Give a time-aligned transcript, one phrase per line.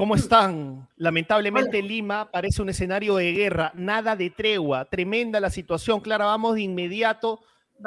[0.00, 0.88] ¿Cómo están?
[0.96, 6.00] Lamentablemente Lima parece un escenario de guerra, nada de tregua, tremenda la situación.
[6.00, 7.40] Clara, vamos de inmediato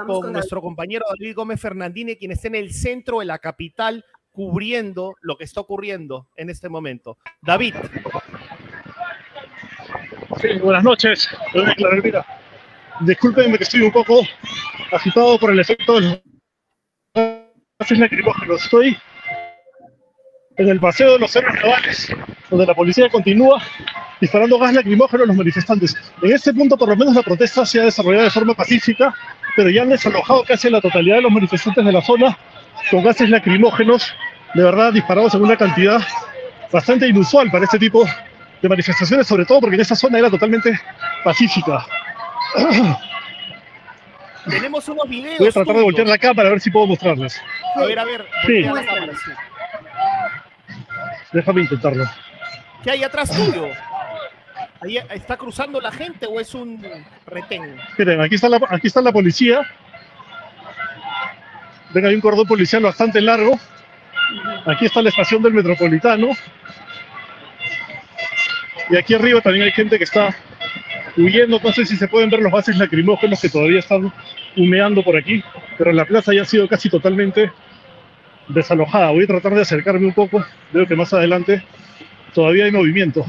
[0.06, 5.16] con, nuestro compañero David Gómez Fernandini, quien está en el centro de la capital cubriendo
[5.22, 7.18] lo que está ocurriendo en este momento.
[7.42, 7.74] David.
[10.40, 11.28] Sí, buenas noches.
[13.00, 14.22] Discúlpenme que estoy un poco
[14.92, 16.22] agitado por el efecto de
[18.46, 18.98] los Estoy
[20.58, 22.16] en el paseo de los cerros navales,
[22.50, 23.62] donde la policía continúa
[24.22, 25.96] disparando gas lacrimógeno a los manifestantes.
[26.22, 29.14] En este punto, por lo menos, la protesta se ha desarrollado de forma pacífica,
[29.56, 32.38] pero ya han desalojado casi la totalidad de los manifestantes de la zona
[32.92, 34.14] con gases lacrimógenos,
[34.54, 36.02] de verdad disparados en una cantidad
[36.72, 38.06] bastante inusual para este tipo
[38.62, 40.80] de manifestaciones, sobre todo porque en esa zona era totalmente
[41.24, 41.86] pacífica.
[44.50, 45.40] Tenemos unos videos.
[45.40, 47.42] Voy a tratar de voltear la cámara a ver si puedo mostrarles.
[47.76, 48.26] A ver, a ver.
[48.46, 48.66] Sí.
[51.34, 52.06] Déjame intentarlo.
[52.84, 53.68] ¿Qué hay atrás tuyo?
[54.82, 56.84] ¿Ahí ¿Está cruzando la gente o es un
[57.26, 57.78] retén?
[57.98, 59.62] Miren, aquí está la, aquí está la policía.
[61.94, 63.60] Ven, hay un cordón policial bastante largo.
[64.66, 66.30] Aquí está la estación del metropolitano.
[68.90, 70.36] Y aquí arriba también hay gente que está
[71.16, 71.60] huyendo.
[71.64, 74.12] No sé si se pueden ver los bases lacrimógenos que todavía están
[74.58, 75.44] humeando por aquí,
[75.78, 77.52] pero la plaza ya ha sido casi totalmente
[78.48, 79.12] desalojada.
[79.12, 80.44] Voy a tratar de acercarme un poco.
[80.72, 81.64] Veo que más adelante
[82.34, 83.26] todavía hay movimiento.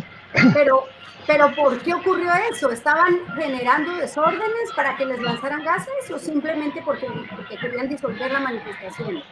[0.53, 0.85] Pero,
[1.27, 2.71] pero ¿por qué ocurrió eso?
[2.71, 8.41] ¿Estaban generando desórdenes para que les lanzaran gases o simplemente porque, porque querían disolver la
[8.41, 9.23] manifestación?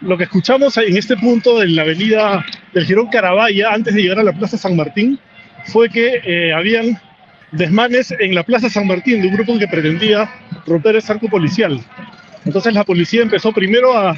[0.00, 4.18] Lo que escuchamos en este punto en la avenida del Girón Carabaya, antes de llegar
[4.18, 5.18] a la Plaza San Martín,
[5.66, 7.00] fue que eh, habían
[7.52, 10.28] desmanes en la Plaza San Martín de un grupo que pretendía
[10.66, 11.80] romper el arco policial.
[12.44, 14.16] Entonces la policía empezó primero a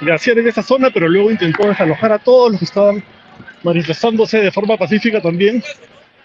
[0.00, 3.02] gasear en esa zona, pero luego intentó desalojar a todos los que estaban
[3.62, 5.62] manifestándose de forma pacífica también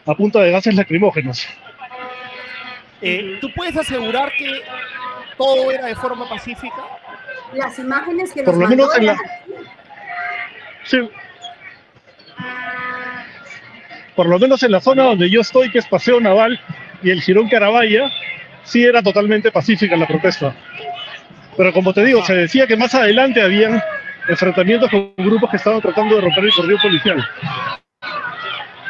[0.05, 1.47] a punta de gases lacrimógenos.
[3.01, 4.61] Eh, ¿Tú puedes asegurar que
[5.37, 6.83] todo era de forma pacífica?
[7.53, 9.17] Las imágenes que Por nos lo menos en la...
[10.83, 11.09] Sí.
[14.15, 16.59] Por lo menos en la zona donde yo estoy, que es Paseo Naval
[17.01, 18.11] y el Girón Carabaya,
[18.63, 20.55] sí era totalmente pacífica la protesta.
[21.57, 23.81] Pero como te digo, se decía que más adelante habían
[24.27, 27.27] enfrentamientos con grupos que estaban tratando de romper el correo policial.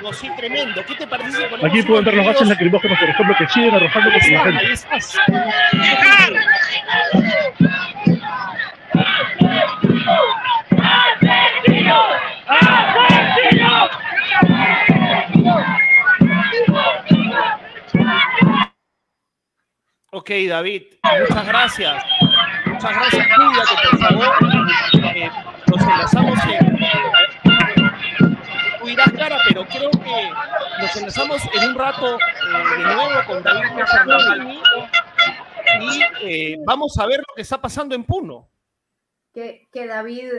[0.02, 0.84] No, sí, tremendo.
[0.86, 1.46] ¿Qué te parece?
[1.64, 4.82] Aquí pueden ver los gases lacrimógenos, por ejemplo, que siguen arrojando contra la gente.
[20.14, 20.84] Ok, David,
[21.30, 22.04] muchas gracias.
[22.82, 24.36] Muchas gracias, cuídate, por favor.
[25.16, 25.30] Eh,
[25.68, 26.78] nos enlazamos en.
[28.80, 30.32] Tú cara, pero creo que
[30.82, 33.68] nos enlazamos en un rato eh, de nuevo con David
[35.80, 38.50] y eh, vamos a ver lo que está pasando en Puno.
[39.32, 40.32] que, que David,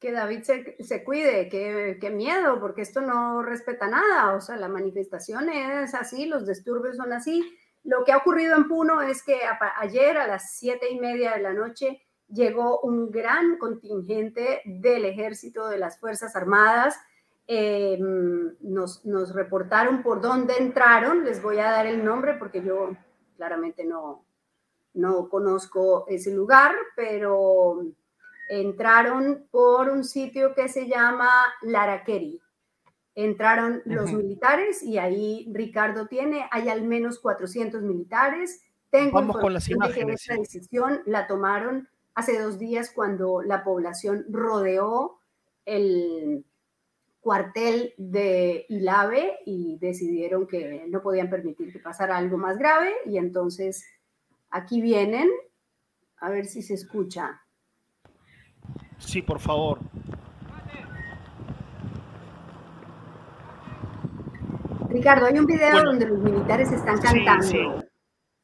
[0.00, 4.34] que David se, se cuide, que, que miedo, porque esto no respeta nada.
[4.34, 7.42] O sea, la manifestación es así, los disturbios son así.
[7.84, 9.40] Lo que ha ocurrido en Puno es que
[9.78, 15.68] ayer a las siete y media de la noche llegó un gran contingente del ejército,
[15.68, 16.98] de las Fuerzas Armadas.
[17.46, 21.24] Eh, nos, nos reportaron por dónde entraron.
[21.24, 22.96] Les voy a dar el nombre porque yo
[23.36, 24.24] claramente no,
[24.94, 27.82] no conozco ese lugar, pero
[28.48, 31.30] entraron por un sitio que se llama
[31.62, 32.40] Laraqueri.
[33.14, 38.62] Entraron los militares y ahí Ricardo tiene, hay al menos 400 militares.
[38.90, 42.90] Tengo Vamos con las información de que imágenes, esta decisión la tomaron hace dos días
[42.94, 45.18] cuando la población rodeó
[45.64, 46.44] el
[47.20, 53.16] cuartel de Ilave y decidieron que no podían permitir que pasara algo más grave y
[53.16, 53.84] entonces
[54.50, 55.30] aquí vienen,
[56.18, 57.40] a ver si se escucha.
[58.98, 59.80] Sí, por favor.
[64.94, 65.90] Ricardo, hay un video Bueno.
[65.90, 67.42] donde los militares están cantando.
[67.42, 67.58] sí.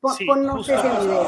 [0.01, 1.27] Pon- Sí, ponnos ese video.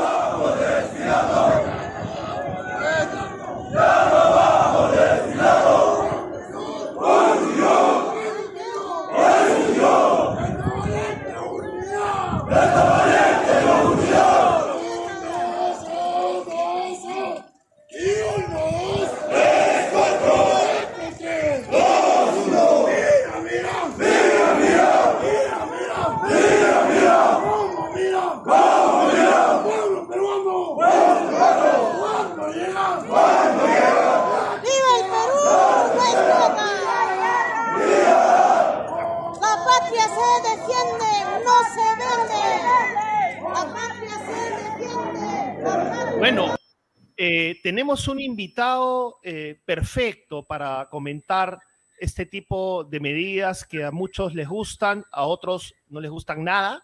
[47.62, 51.60] Tenemos un invitado eh, perfecto para comentar
[51.98, 56.82] este tipo de medidas que a muchos les gustan, a otros no les gustan nada.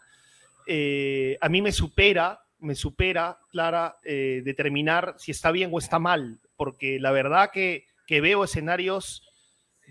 [0.66, 6.40] Eh, a mí me supera, me supera, Clara, determinar si está bien o está mal,
[6.56, 9.28] porque la verdad que, que veo escenarios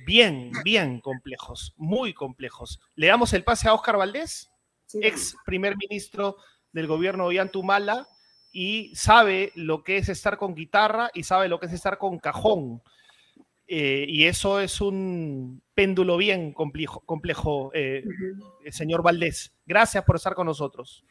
[0.06, 2.80] bien, bien complejos, muy complejos.
[2.96, 4.50] ¿Le damos el pase a Óscar Valdés,
[5.02, 6.38] ex primer ministro
[6.72, 8.08] del gobierno de Ollantumala,
[8.60, 12.18] y sabe lo que es estar con guitarra y sabe lo que es estar con
[12.18, 12.82] cajón.
[13.68, 18.04] Eh, y eso es un péndulo bien complejo, complejo eh,
[18.72, 19.54] señor Valdés.
[19.64, 21.06] Gracias por estar con nosotros.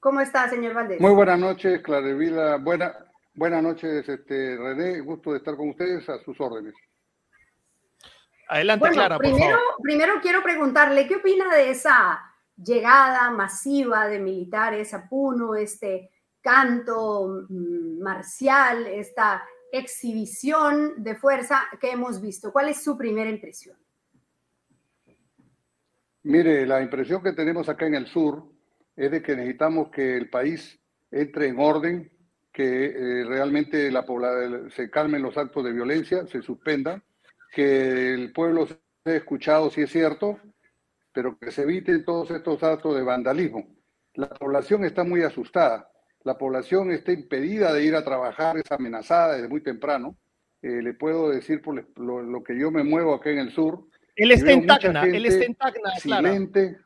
[0.00, 1.00] ¿Cómo está, señor Valdés?
[1.00, 2.56] Muy buenas noches, Clarevila.
[2.56, 2.92] Buena,
[3.34, 4.98] buenas noches, este, René.
[4.98, 6.74] Gusto de estar con ustedes a sus órdenes.
[8.48, 9.76] Adelante, Clara, primero, por favor.
[9.80, 12.20] Primero quiero preguntarle, ¿qué opina de esa
[12.56, 16.10] llegada masiva de militares a Puno, este
[16.42, 19.42] canto mm, marcial, esta
[19.72, 22.52] exhibición de fuerza que hemos visto?
[22.52, 23.76] ¿Cuál es su primera impresión?
[26.24, 28.44] Mire, la impresión que tenemos acá en el sur
[28.94, 30.78] es de que necesitamos que el país
[31.10, 32.10] entre en orden,
[32.52, 34.04] que eh, realmente la
[34.70, 37.02] se calmen los actos de violencia, se suspendan
[37.52, 40.38] que el pueblo sea escuchado, si es cierto,
[41.12, 43.66] pero que se eviten todos estos actos de vandalismo.
[44.14, 45.90] La población está muy asustada,
[46.24, 50.16] la población está impedida de ir a trabajar, es amenazada desde muy temprano.
[50.62, 53.86] Eh, le puedo decir por lo, que yo me muevo acá en el sur.
[54.14, 56.78] Él está en Tacna, él está en Tacna, silente.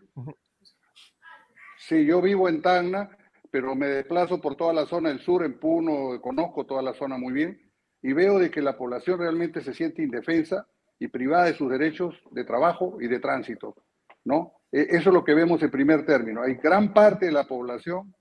[1.79, 3.11] Sí, yo vivo en Tacna,
[3.51, 7.19] pero me desplazo por toda la zona del sur, en Puno, conozco toda la zona
[7.19, 7.67] muy bien
[8.03, 10.67] y veo de que la población realmente se siente indefensa
[10.99, 13.75] y privada de sus derechos de trabajo y de tránsito,
[14.25, 14.53] ¿no?
[14.71, 16.43] E, eso es lo que vemos en primer término.
[16.43, 18.15] Hay gran parte de la población,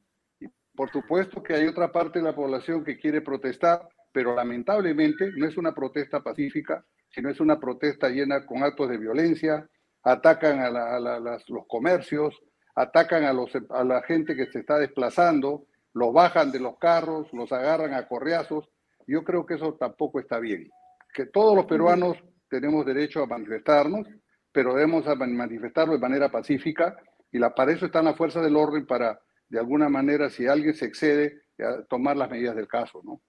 [0.76, 5.48] por supuesto que hay otra parte de la población que quiere protestar, pero lamentablemente no
[5.48, 9.68] es una protesta pacífica, sino es una protesta llena con actos de violencia,
[10.04, 12.36] atacan a, los comercios,
[12.76, 17.94] atacan a, la gente que se está desplazando, los bajan de los carros, los agarran
[17.94, 18.70] a correazos,
[19.08, 20.70] yo creo que eso tampoco está bien.
[21.14, 22.18] Que todos los peruanos
[22.50, 24.08] tenemos derecho a manifestarnos,
[24.52, 26.96] pero debemos manifestarlo de manera pacífica
[27.32, 29.20] y la, para eso están las fuerzas del orden para,
[29.50, 31.42] de alguna manera, si alguien se excede,
[31.90, 33.22] tomar las medidas del caso, ¿no?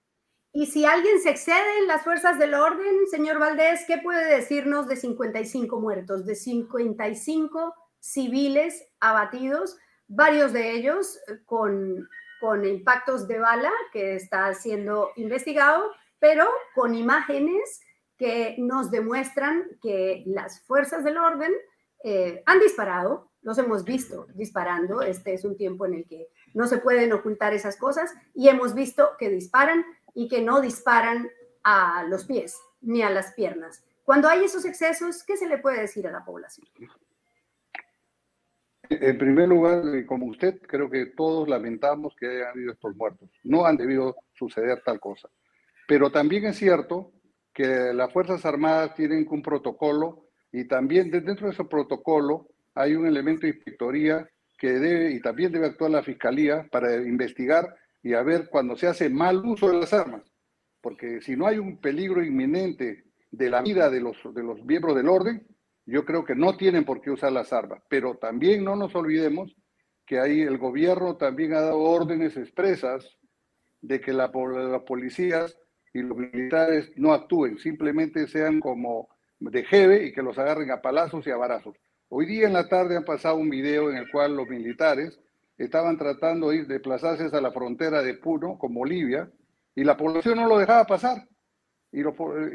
[0.51, 4.87] Y si alguien se excede en las fuerzas del orden, señor Valdés, ¿qué puede decirnos
[4.87, 9.77] de 55 muertos, de 55 civiles abatidos,
[10.07, 12.07] varios de ellos con
[12.39, 17.81] con impactos de bala que está siendo investigado, pero con imágenes
[18.17, 21.53] que nos demuestran que las fuerzas del orden
[22.03, 26.67] eh, han disparado, los hemos visto disparando, este es un tiempo en el que no
[26.67, 31.29] se pueden ocultar esas cosas y hemos visto que disparan y que no disparan
[31.63, 33.85] a los pies ni a las piernas.
[34.03, 36.67] Cuando hay esos excesos, ¿qué se le puede decir a la población?
[38.89, 43.29] En primer lugar, como usted, creo que todos lamentamos que hayan habido estos muertos.
[43.45, 45.29] No han debido suceder tal cosa.
[45.87, 47.13] Pero también es cierto
[47.53, 53.07] que las Fuerzas Armadas tienen un protocolo y también dentro de ese protocolo hay un
[53.07, 58.23] elemento de inspectoría que debe y también debe actuar la Fiscalía para investigar y a
[58.23, 60.23] ver cuando se hace mal uso de las armas.
[60.81, 64.95] Porque si no hay un peligro inminente de la vida de los, de los miembros
[64.95, 65.45] del orden,
[65.85, 69.55] yo creo que no tienen por qué usar las armas, pero también no nos olvidemos
[70.05, 73.17] que ahí el gobierno también ha dado órdenes expresas
[73.81, 75.57] de que la, las policías
[75.93, 80.81] y los militares no actúen, simplemente sean como de jeve y que los agarren a
[80.81, 81.75] palazos y a barazos.
[82.09, 85.19] Hoy día en la tarde han pasado un video en el cual los militares
[85.57, 89.29] estaban tratando de desplazarse a la frontera de Puno con Bolivia
[89.75, 91.27] y la población no lo dejaba pasar
[91.91, 92.03] y,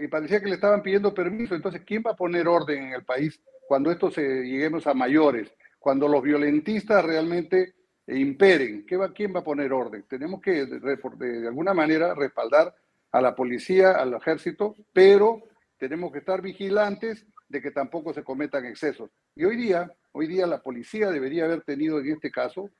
[0.08, 1.54] parecía que le estaban pidiendo permiso.
[1.54, 5.52] Entonces, ¿quién va a poner orden en el país cuando esto lleguemos a mayores?
[5.78, 7.74] Cuando los violentistas realmente
[8.06, 10.04] imperen, ¿qué va, ¿quién va a poner orden?
[10.08, 12.74] Tenemos que de, alguna manera respaldar
[13.10, 15.42] a la policía, al ejército, pero
[15.76, 19.10] tenemos que estar vigilantes de que tampoco se cometan excesos.
[19.36, 22.70] Y hoy día, hoy día la policía debería haber tenido en este caso,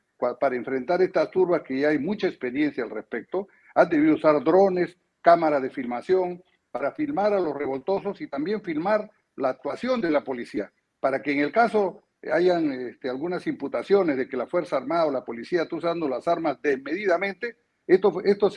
[0.40, 4.96] para enfrentar estas turbas que ya hay mucha experiencia al respecto, han debido usar drones,
[5.20, 10.24] cámaras de filmación, para filmar a los revoltosos y también filmar la actuación de la
[10.24, 15.06] policía, para que en el caso hayan este, algunas imputaciones de que la Fuerza Armada
[15.06, 18.56] o la policía está usando las armas desmedidamente, estos, estos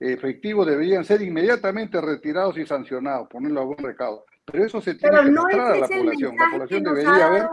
[0.00, 4.24] efectivos deberían ser inmediatamente retirados y sancionados, ponerlo a buen recado.
[4.44, 6.36] Pero eso se tiene que mostrar a la población.
[6.36, 7.48] La población debería ver.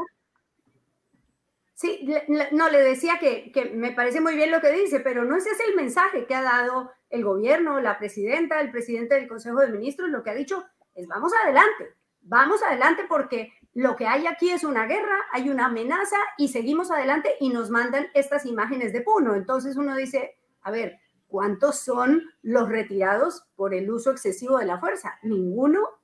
[1.74, 2.06] Sí,
[2.52, 5.52] no, le decía que, que, me parece muy bien lo que dice, pero no ese
[5.52, 9.70] es el mensaje que ha dado el gobierno, la presidenta, el presidente del Consejo de
[9.70, 14.50] Ministros, lo que ha dicho es vamos adelante, vamos adelante porque lo que hay aquí
[14.50, 19.02] es una guerra, hay una amenaza y seguimos adelante y nos mandan estas imágenes de
[19.02, 19.36] Puno.
[19.36, 24.80] Entonces uno dice, a ver, ¿cuántos son los retirados por el uso excesivo de la
[24.80, 25.18] fuerza?
[25.24, 25.99] Ninguno.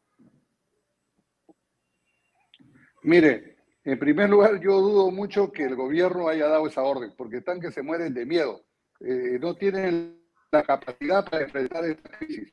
[3.06, 7.38] Mire, en primer lugar, yo dudo mucho que el gobierno haya dado esa orden, porque
[7.38, 8.62] están que se mueren de miedo.
[9.00, 10.20] Eh, no tienen
[10.52, 12.52] la capacidad para enfrentar esta crisis.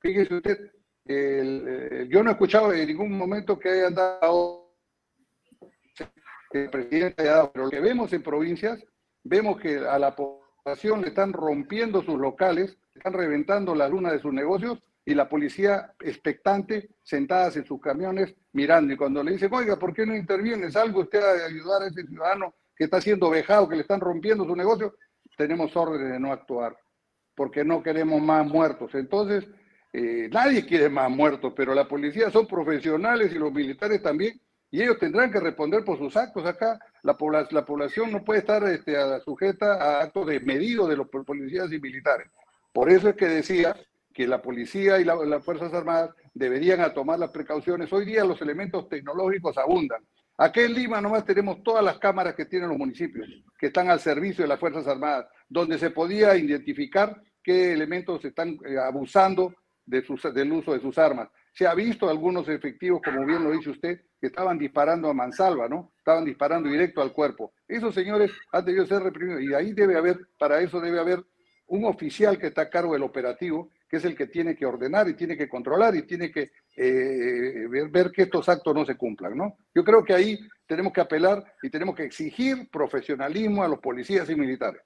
[0.00, 0.72] Fíjese usted,
[1.04, 4.74] el, yo no he escuchado en ningún momento que hayan dado
[6.50, 8.84] el presidente haya dado, pero lo que vemos en provincias,
[9.22, 14.18] vemos que a la población le están rompiendo sus locales, están reventando la luna de
[14.18, 18.92] sus negocios y la policía expectante, sentadas en sus camiones, mirando.
[18.92, 20.70] Y cuando le dicen, oiga, ¿por qué no interviene?
[20.70, 24.44] ¿Salga usted a ayudar a ese ciudadano que está siendo vejado, que le están rompiendo
[24.44, 24.94] su negocio?
[25.36, 26.76] Tenemos órdenes de no actuar,
[27.34, 28.94] porque no queremos más muertos.
[28.94, 29.48] Entonces,
[29.92, 34.40] eh, nadie quiere más muertos, pero la policía son profesionales y los militares también,
[34.70, 36.46] y ellos tendrán que responder por sus actos.
[36.46, 37.16] Acá la,
[37.50, 42.28] la población no puede estar este, sujeta a actos desmedidos de los policías y militares.
[42.72, 43.76] Por eso es que decía
[44.12, 47.92] que la policía y las Fuerzas Armadas deberían tomar las precauciones.
[47.92, 50.02] Hoy día los elementos tecnológicos abundan.
[50.38, 53.28] Aquí en Lima nomás tenemos todas las cámaras que tienen los municipios,
[53.58, 58.58] que están al servicio de las Fuerzas Armadas, donde se podía identificar qué elementos están
[58.66, 59.54] eh, abusando
[59.84, 61.28] del uso de sus armas.
[61.52, 65.68] Se ha visto algunos efectivos, como bien lo dice usted, que estaban disparando a mansalva,
[65.68, 65.92] ¿no?
[65.98, 67.52] Estaban disparando directo al cuerpo.
[67.68, 71.22] Esos señores han debido ser reprimidos y ahí debe haber, para eso debe haber
[71.66, 75.06] un oficial que está a cargo del operativo, que es el que tiene que ordenar
[75.06, 79.36] y tiene que controlar y tiene que eh, ver, que estos actos no se cumplan,
[79.36, 79.58] ¿no?
[79.74, 84.30] Yo creo que ahí tenemos que apelar y tenemos que exigir profesionalismo a los policías
[84.30, 84.80] y militares.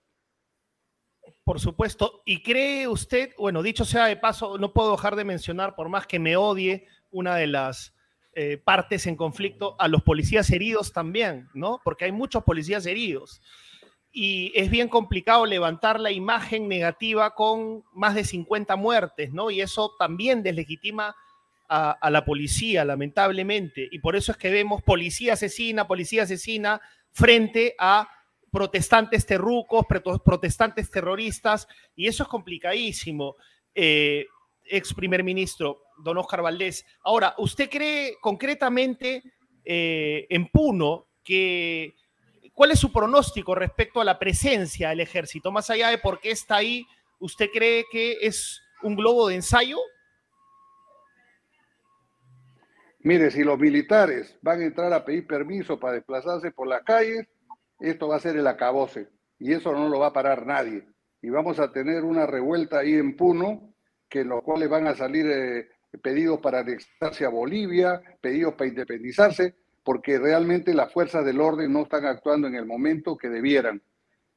[1.44, 2.22] Por supuesto.
[2.24, 6.08] ¿Y cree usted, bueno, dicho sea de paso, no puedo dejar de mencionar, por más
[6.08, 7.94] que me odie una de las
[8.32, 11.80] eh, partes en conflicto, a los policías heridos también, ¿no?
[11.84, 13.40] Porque hay muchos policías heridos.
[14.18, 19.50] Y es bien complicado levantar la imagen negativa con más de 50 muertes, ¿no?
[19.50, 21.14] Y eso también deslegitima
[21.68, 23.86] a, la policía, lamentablemente.
[23.92, 26.80] Y por eso es que vemos policía asesina, policía asesina
[27.12, 28.08] frente a
[28.50, 29.84] protestantes terrucos,
[30.24, 33.36] protestantes terroristas, y eso es complicadísimo.
[33.74, 34.24] Eh,
[34.64, 36.86] ex primer ministro, don Oscar Valdés.
[37.02, 39.22] Ahora, ¿usted cree concretamente
[39.62, 41.96] eh, en Puno que
[42.56, 45.52] cuál es su pronóstico respecto a la presencia del ejército?
[45.52, 46.86] Más allá de por qué está ahí,
[47.20, 49.76] ¿usted cree que es un globo de ensayo?
[53.00, 57.28] Mire, si los militares van a entrar a pedir permiso para desplazarse por las calles,
[57.78, 59.06] esto va a ser el acabose
[59.38, 60.88] y eso no lo va a parar nadie.
[61.20, 63.74] Y vamos a tener una revuelta ahí en Puno,
[64.08, 65.68] que en los cuales van a salir eh,
[66.02, 69.56] pedidos para anexarse a Bolivia, pedidos para independizarse,
[69.86, 73.80] porque realmente las fuerzas del orden no están actuando en el momento que debieran.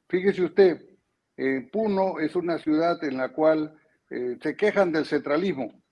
[0.08, 0.80] Fíjese usted,
[1.72, 3.76] Puno es una ciudad en la cual
[4.08, 5.82] eh, se quejan del centralismo,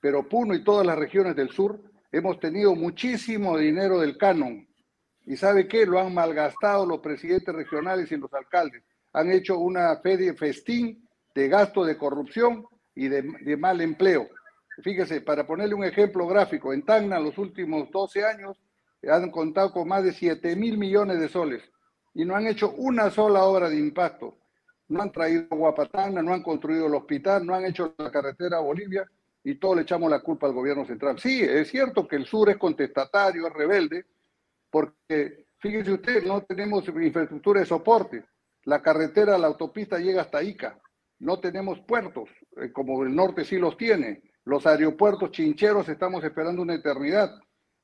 [0.00, 1.82] pero Puno y todas las regiones del sur
[2.12, 4.68] hemos tenido muchísimo dinero del canon,
[5.28, 5.84] ¿Y sabe qué?
[5.84, 8.82] Lo han malgastado los presidentes regionales y los alcaldes.
[9.12, 14.26] Han hecho una feria festín de gasto de corrupción y de, mal empleo.
[14.82, 18.56] Fíjese, para ponerle un ejemplo gráfico, en Tacna los últimos 12 años
[19.02, 21.62] han contado con más de 7 mil millones de soles
[22.14, 24.38] y no han hecho una sola obra de impacto.
[24.88, 25.74] No han traído agua
[26.10, 29.08] no han construido el hospital, no han hecho la carretera a Bolivia
[29.44, 31.18] y todo le echamos la culpa al gobierno central.
[31.18, 34.06] Sí, es cierto que el sur es contestatario, es rebelde,
[34.70, 38.24] porque fíjese usted, no tenemos infraestructura de soporte.
[38.64, 40.78] La carretera, la autopista llega hasta Ica.
[41.20, 44.22] No tenemos puertos, eh, como el norte sí los tiene.
[44.44, 47.40] Los aeropuertos chincheros estamos esperando una eternidad.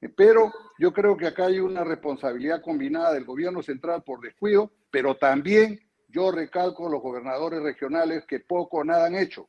[0.08, 5.16] Pero yo creo que acá hay una responsabilidad combinada del gobierno central por descuido, pero
[5.16, 9.48] también yo recalco los gobernadores regionales que poco o nada han hecho.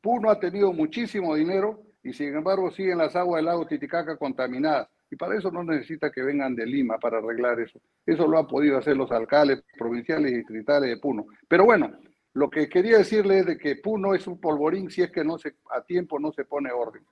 [0.00, 4.88] Puno ha tenido muchísimo dinero y sin embargo siguen las aguas del lago Titicaca contaminadas.
[5.10, 7.80] Y para eso no necesita que vengan de Lima para arreglar eso.
[8.06, 11.26] Eso lo han podido hacer los alcaldes provinciales y distritales de Puno.
[11.48, 11.90] Pero bueno,
[12.32, 15.36] lo que quería decirle es de que Puno es un polvorín si es que no
[15.36, 17.04] se, a tiempo no se pone orden.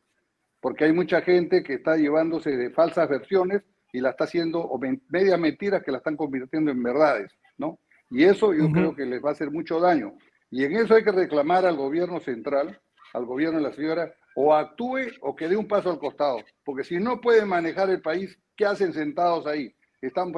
[0.61, 3.62] Porque hay mucha gente que está llevándose de falsas versiones
[3.93, 7.79] y la está haciendo, o media mentiras que la están convirtiendo en verdades, ¿no?
[8.11, 10.15] Y eso yo creo que les va a hacer mucho daño.
[10.50, 12.81] Y en eso hay que reclamar al gobierno central,
[13.12, 16.85] al gobierno de la señora, o actúe o que dé un paso al costado, porque
[16.85, 19.75] si no pueden manejar el país, ¿qué hacen sentados ahí?
[20.00, 20.33] Están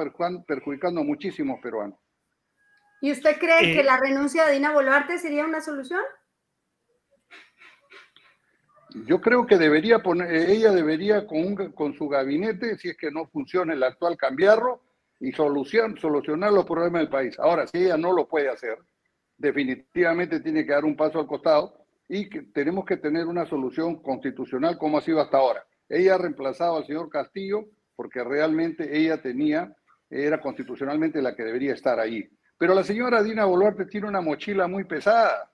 [0.47, 1.99] perjudicando a muchísimos peruanos.
[2.99, 6.01] ¿Y usted cree que eh, la renuncia de Dina Boluarte sería una solución?
[9.05, 13.25] Yo creo que debería poner, ella debería con, con su gabinete, si es que no
[13.27, 14.81] funciona el actual, cambiarlo
[15.19, 17.39] y solucionar, solucionar los problemas del país.
[17.39, 18.77] Ahora, si ella no lo puede hacer,
[19.37, 24.77] definitivamente tiene que dar un paso al costado y tenemos que tener una solución constitucional
[24.77, 25.65] como ha sido hasta ahora.
[25.87, 29.75] Ella ha reemplazado al señor Castillo porque realmente ella tenía,
[30.09, 32.27] era constitucionalmente la que debería estar ahí.
[32.57, 35.50] Pero la señora Dina Boluarte tiene una mochila muy pesada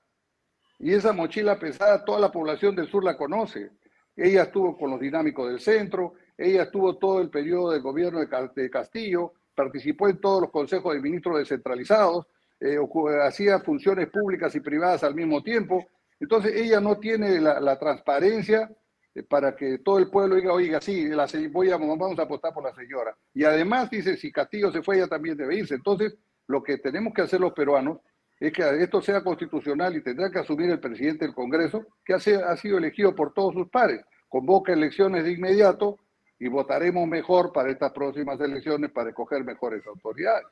[0.80, 3.72] y esa mochila pesada toda la población del sur la conoce.
[4.16, 8.70] Ella estuvo con los dinámicos del centro, ella estuvo todo el periodo del gobierno de
[8.70, 12.28] Castillo, participó en todos los consejos de ministros descentralizados,
[12.60, 12.78] eh,
[13.24, 15.86] hacía funciones públicas y privadas al mismo tiempo.
[16.20, 18.72] Entonces ella no tiene la, transparencia
[19.14, 22.54] eh, para que todo el pueblo diga, oiga, sí, la, voy a, vamos a apostar
[22.54, 23.16] por la señora.
[23.34, 25.76] Y además dice, si Castillo se fue, ella también debe irse.
[25.76, 26.16] Entonces,
[26.48, 28.00] lo que tenemos que hacer los peruanos
[28.40, 32.20] es que esto sea constitucional y tendrá que asumir el presidente del Congreso, que ha
[32.20, 34.02] sido elegido por todos sus pares.
[34.30, 35.98] Convoca elecciones de inmediato
[36.40, 40.46] y votaremos mejor para estas próximas elecciones para escoger mejores autoridades.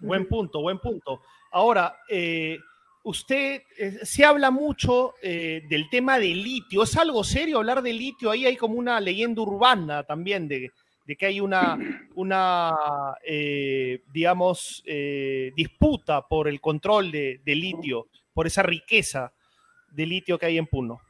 [0.00, 1.22] Buen punto, buen punto.
[1.52, 2.58] Ahora, eh,
[3.04, 6.82] usted eh, se habla mucho eh, del tema del litio.
[6.82, 8.30] ¿Es algo serio hablar de litio?
[8.30, 10.70] Ahí hay como una leyenda urbana también de,
[11.16, 11.78] que hay una,
[12.14, 12.74] una
[14.12, 14.82] digamos,
[15.56, 19.32] disputa por el control de, de litio, por esa riqueza
[19.90, 21.00] de litio que hay en Puno.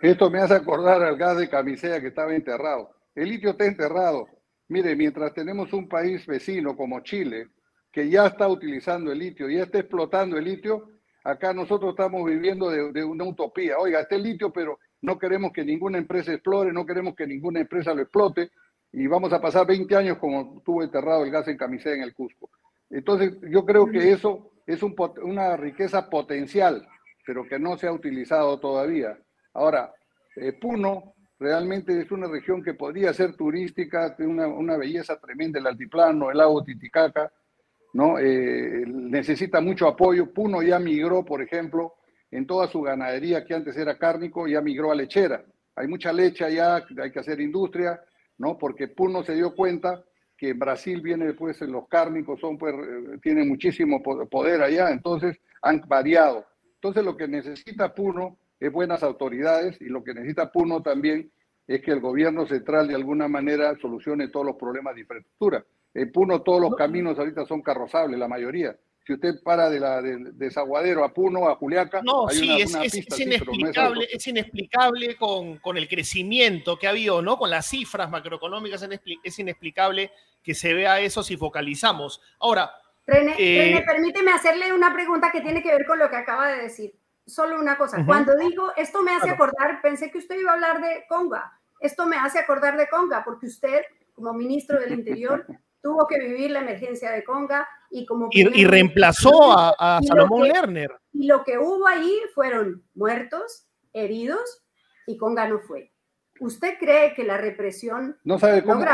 [0.00, 2.90] Esto me hace acordar al gas de camisea que estaba enterrado.
[3.14, 4.28] El litio está enterrado.
[4.68, 7.48] Mire, mientras tenemos un país vecino como Chile,
[7.90, 10.88] que ya está utilizando el litio, ya está explotando el litio,
[11.24, 13.78] acá nosotros estamos viviendo de, una utopía.
[13.78, 17.94] Oiga, este litio, pero no queremos que ninguna empresa explore, no queremos que ninguna empresa
[17.94, 18.50] lo explote,
[18.92, 22.14] y vamos a pasar 20 años como tuvo enterrado el gas en camisea en el
[22.14, 22.50] Cusco.
[22.90, 26.86] Entonces, yo creo que eso es una riqueza potencial,
[27.26, 29.18] pero que no se ha utilizado todavía.
[29.52, 29.92] Ahora,
[30.36, 35.66] eh, Puno realmente es una región que podría ser turística, tiene una, belleza tremenda, el
[35.66, 37.30] altiplano, el lago Titicaca,
[37.92, 38.18] ¿no?
[38.18, 40.32] Eh, necesita mucho apoyo.
[40.32, 41.94] Puno ya migró, por ejemplo,
[42.30, 45.44] en toda su ganadería, que antes era cárnico, ya migró a lechera.
[45.74, 48.00] Hay mucha leche allá, hay que hacer industria,
[48.36, 48.58] ¿no?
[48.58, 50.04] Porque Puno se dio cuenta
[50.36, 55.38] que en Brasil viene después los cárnicos, son, pues, eh, tienen muchísimo poder allá, entonces
[55.62, 56.46] han variado.
[56.74, 61.30] Entonces lo que necesita Puno es buenas autoridades y lo que necesita Puno también
[61.66, 65.64] es que el gobierno central de alguna manera solucione todos los problemas de infraestructura.
[65.92, 68.76] En Puno todos los caminos ahorita son carrozables, la mayoría.
[69.08, 72.74] Si usted para de la de, Desaguadero a Puno, a Juliaca, no, sí, es,
[73.18, 77.38] inexplicable, es, inexplicable con, con, el crecimiento que ha habido, ¿no?
[77.38, 78.86] Con las cifras macroeconómicas
[79.24, 82.20] es inexplicable que se vea eso si focalizamos.
[82.38, 82.70] Ahora,
[83.06, 86.64] René, eh, permíteme hacerle una pregunta que tiene que ver con lo que acaba de
[86.64, 86.92] decir
[87.24, 88.04] solo una cosa.
[88.04, 91.58] Cuando digo esto me hace acordar, pensé que usted iba a hablar de Conga.
[91.80, 93.80] Esto me hace acordar de Conga, porque usted,
[94.12, 95.46] como ministro del Interior,
[95.82, 98.28] tuvo que vivir la emergencia de Conga y como...
[98.30, 100.90] Y, reemplazó a, Salomón Lerner.
[101.12, 104.62] Y lo que hubo ahí fueron muertos, heridos,
[105.06, 105.92] y Conga no fue.
[106.40, 108.84] ¿Usted cree que la represión no sabe cómo...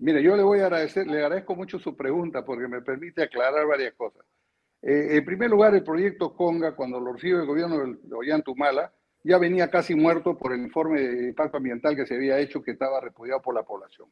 [0.00, 3.66] Mire, yo le voy a agradecer, le agradezco mucho su pregunta porque me permite aclarar
[3.66, 4.24] varias cosas.
[4.80, 8.92] Eh, en primer lugar, el proyecto Conga, cuando lo recibe el gobierno de Ollantumala,
[9.24, 12.70] ya venía casi muerto por el informe de impacto ambiental que se había hecho, que
[12.70, 14.08] estaba repudiado por la población.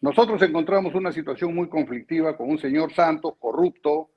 [0.00, 4.10] Nosotros encontramos una situación muy conflictiva con un señor Santos, corrupto,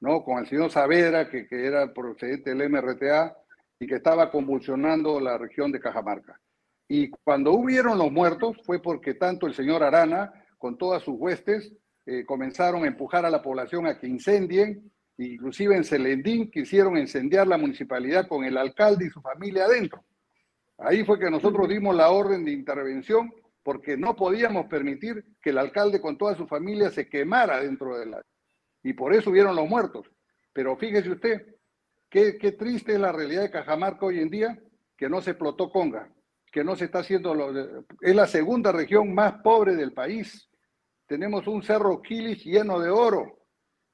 [0.00, 0.22] ¿no?
[0.24, 3.36] con el señor Saavedra, que, que era procedente del MRTA
[3.78, 6.40] y que estaba convulsionando la región de Cajamarca.
[6.88, 11.72] Y cuando hubieron los muertos fue porque tanto el señor Arana, con todas sus huestes,
[12.06, 17.46] eh, comenzaron a empujar a la población a que incendien Inclusive en Celendín quisieron incendiar
[17.48, 20.04] la municipalidad con el alcalde y su familia adentro.
[20.78, 23.32] Ahí fue que nosotros dimos la orden de intervención
[23.68, 28.06] porque no podíamos permitir que el alcalde con toda su familia se quemara dentro de
[28.06, 28.24] la...
[28.82, 30.10] Y por eso hubieron los muertos.
[30.54, 31.54] Pero fíjese usted,
[32.08, 34.58] qué, qué triste es la realidad de Cajamarca hoy en día,
[34.96, 36.10] que no se explotó Conga,
[36.50, 37.34] que no se está haciendo...
[37.34, 40.48] Lo Es la segunda región más pobre del país.
[41.06, 43.44] Tenemos un cerro Quilis lleno de oro.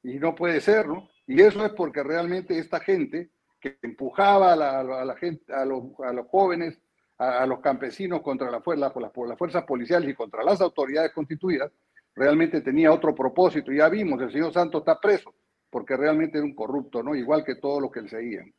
[0.04, 1.08] Y no puede ser, ¿no?
[1.26, 5.82] Y eso es porque realmente esta gente que empujaba a la, gente, a los,
[6.28, 6.80] jóvenes,
[7.18, 11.70] a, los campesinos contra la, la, las fuerzas policiales y contra las autoridades constituidas,
[12.14, 13.72] realmente tenía otro propósito.
[13.72, 15.34] Ya vimos, el señor Santos está preso,
[15.70, 17.14] porque realmente era un corrupto, ¿no?
[17.14, 18.52] Igual que todos los que le seguían.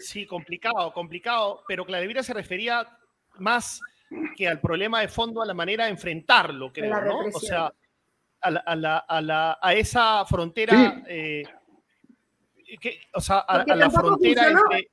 [0.00, 2.86] Sí, complicado, complicado, pero Cladevira se refería
[3.38, 3.80] más
[4.36, 7.20] que al problema de fondo, a la manera de enfrentarlo, creo, ¿no?
[7.32, 7.72] O sea,
[8.40, 8.60] a, la,
[8.98, 11.02] a, la, a, esa frontera.
[11.06, 11.42] Eh,
[13.14, 14.90] o sea, a, la frontera entre...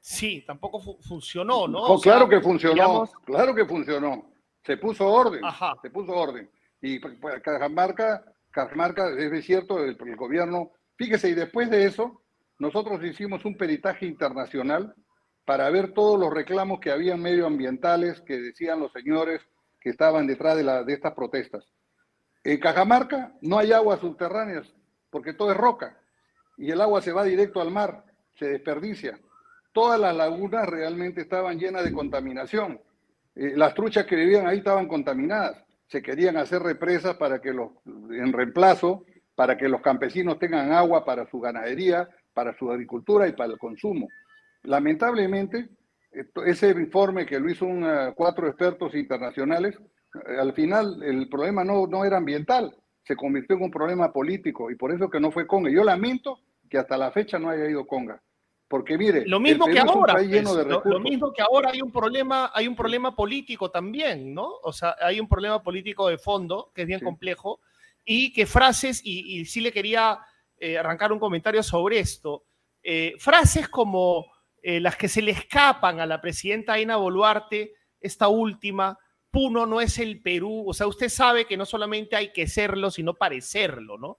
[0.00, 1.98] Sí, tampoco funcionó, ¿no?
[2.00, 4.32] claro que funcionó, claro que funcionó.
[4.64, 5.40] Se puso orden,
[5.82, 6.50] se puso orden.
[6.82, 12.22] Y pues, pues, Cajamarca, Cajamarca, es cierto, el, el gobierno, fíjese, y después de eso,
[12.58, 14.94] nosotros hicimos un peritaje internacional
[15.44, 19.40] para ver todos los reclamos que habían medioambientales que decían los señores
[19.80, 21.64] que estaban detrás de, la, de estas protestas.
[22.44, 24.72] En Cajamarca no hay aguas subterráneas
[25.10, 25.98] porque todo es roca
[26.56, 28.04] y el agua se va directo al mar,
[28.38, 29.18] se desperdicia.
[29.72, 32.80] Todas las lagunas realmente estaban llenas de contaminación.
[33.34, 35.62] Eh, las truchas que vivían ahí estaban contaminadas.
[35.86, 39.04] Se querían hacer represas para que los, en reemplazo,
[39.34, 43.58] para que los campesinos tengan agua para su ganadería, para su agricultura y para el
[43.58, 44.08] consumo.
[44.62, 45.68] Lamentablemente,
[46.44, 49.78] ese informe que lo hizo un, eh, cuatro expertos internacionales,
[50.26, 54.70] eh, al final el problema no, no era ambiental, se convirtió en un problema político
[54.70, 55.70] y por eso que no fue Conga.
[55.70, 58.20] Yo lamento que hasta la fecha no haya ido Conga.
[58.70, 60.44] Porque mire, lo mismo que ahora, pues,
[60.84, 64.48] lo, mismo que ahora hay un problema, hay un problema político también, ¿no?
[64.62, 67.58] O sea, hay un problema político de fondo que es bien complejo
[68.04, 70.20] y que frases y, sí le quería
[70.56, 72.44] eh, arrancar un comentario sobre esto.
[73.18, 74.26] frases como
[74.62, 78.98] eh, las que se le escapan a la presidenta Aina Boluarte, esta última,
[79.30, 82.90] Puno no es el Perú, o sea, usted sabe que no solamente hay que serlo,
[82.90, 84.18] sino parecerlo, ¿no?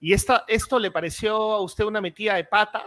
[0.00, 2.84] ¿Y esta, esto le pareció a usted una metida de pata?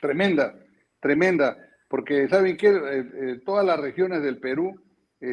[0.00, 0.54] Tremenda,
[1.00, 1.56] tremenda,
[1.88, 4.80] porque saben que eh, eh, todas las regiones del Perú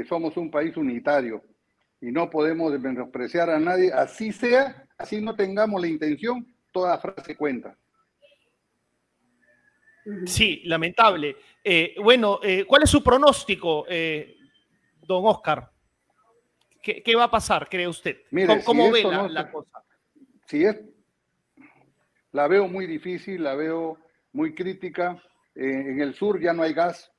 [0.10, 1.44] somos un país unitario
[2.02, 7.36] y no podemos menospreciar a nadie, así sea, así no tengamos la intención, toda frase
[7.36, 7.78] cuenta.
[10.26, 11.36] Sí, lamentable.
[11.64, 14.38] Eh, bueno, eh, ¿cuál es su pronóstico, eh,
[15.02, 15.72] don Oscar?
[16.82, 18.18] ¿Qué, va a pasar, cree usted?
[18.64, 19.84] ¿Cómo, ve la, cosa?
[20.46, 20.80] Si es,
[22.32, 23.98] la veo muy difícil, la veo
[24.36, 25.22] muy crítica.
[25.56, 27.10] en el sur ya no hay gas,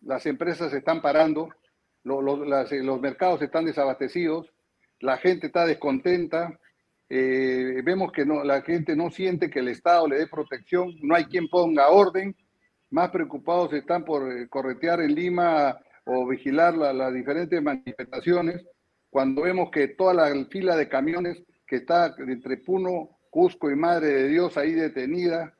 [0.00, 1.48] las empresas están parando,
[2.04, 4.52] los mercados están desabastecidos,
[5.00, 6.58] la gente está descontenta,
[7.08, 11.16] eh, vemos que no, la gente no siente que el Estado le dé protección, no
[11.16, 12.36] hay quien ponga orden,
[12.90, 18.64] más preocupados están por eh, corretear en Lima o vigilar las diferentes manifestaciones,
[19.10, 24.08] cuando vemos que toda la fila de camiones que está entre Puno, Cusco y Madre
[24.08, 25.54] de Dios ahí detenida,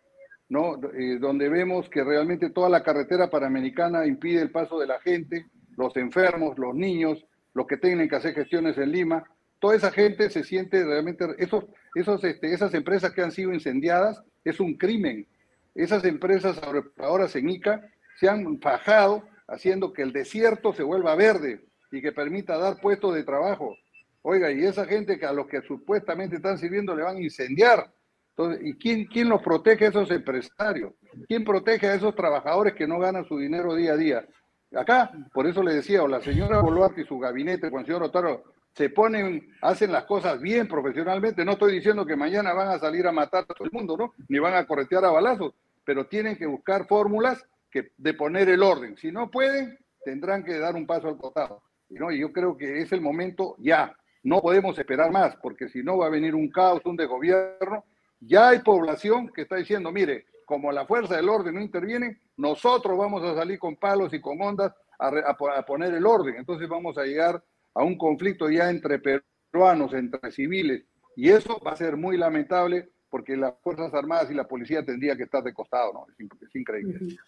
[0.53, 0.79] ¿no?
[0.93, 5.47] Eh, donde vemos que realmente toda la carretera panamericana impide el paso de la gente,
[5.79, 9.25] los enfermos, los niños, los que tienen que hacer gestiones en Lima,
[9.59, 14.23] toda esa gente se siente realmente, esos, esos, este, esas empresas que han sido incendiadas,
[14.45, 15.27] es un crimen.
[15.75, 16.61] Esas empresas
[16.99, 17.88] ahora Ica
[18.21, 23.15] se han fajado haciendo que el desierto se vuelva verde y que permita dar puestos
[23.15, 23.75] de trabajo.
[24.21, 27.91] Oiga, y esa gente que a los que supuestamente están sirviendo le van a incendiar.
[28.37, 30.95] Entonces, ¿y quién, quién los protege a esos empresarios?
[31.29, 34.27] ¿Quién protege a esos trabajadores que no ganan su dinero día a día?
[34.75, 38.05] Acá, por eso le decía, o la señora Boluarte y su gabinete, con el señor
[38.05, 41.45] Otaro, se ponen, hacen las cosas bien profesionalmente.
[41.45, 44.14] No estoy diciendo que mañana van a salir a matar a todo el mundo, ¿no?
[44.29, 48.62] Ni van a corretear a balazos, pero tienen que buscar fórmulas que, de poner el
[48.62, 48.97] orden.
[48.97, 51.62] Si no pueden, tendrán que dar un paso al costado.
[51.90, 52.11] ¿no?
[52.11, 53.95] Y yo creo que es el momento ya.
[54.23, 57.85] No podemos esperar más, porque si no va a venir un caos, un desgobierno.
[58.25, 62.97] Ya hay población que está diciendo, mire, como la fuerza del orden no interviene, nosotros
[62.97, 66.37] vamos a salir con palos y con ondas a, a poner el orden.
[66.37, 67.43] Entonces vamos a llegar
[67.75, 70.85] a un conflicto ya entre peruanos, entre civiles,
[71.17, 75.15] y eso va a ser muy lamentable porque las Fuerzas Armadas y la policía tendría
[75.17, 76.07] que estar de costado, ¿no?
[76.19, 77.19] Es, increíble.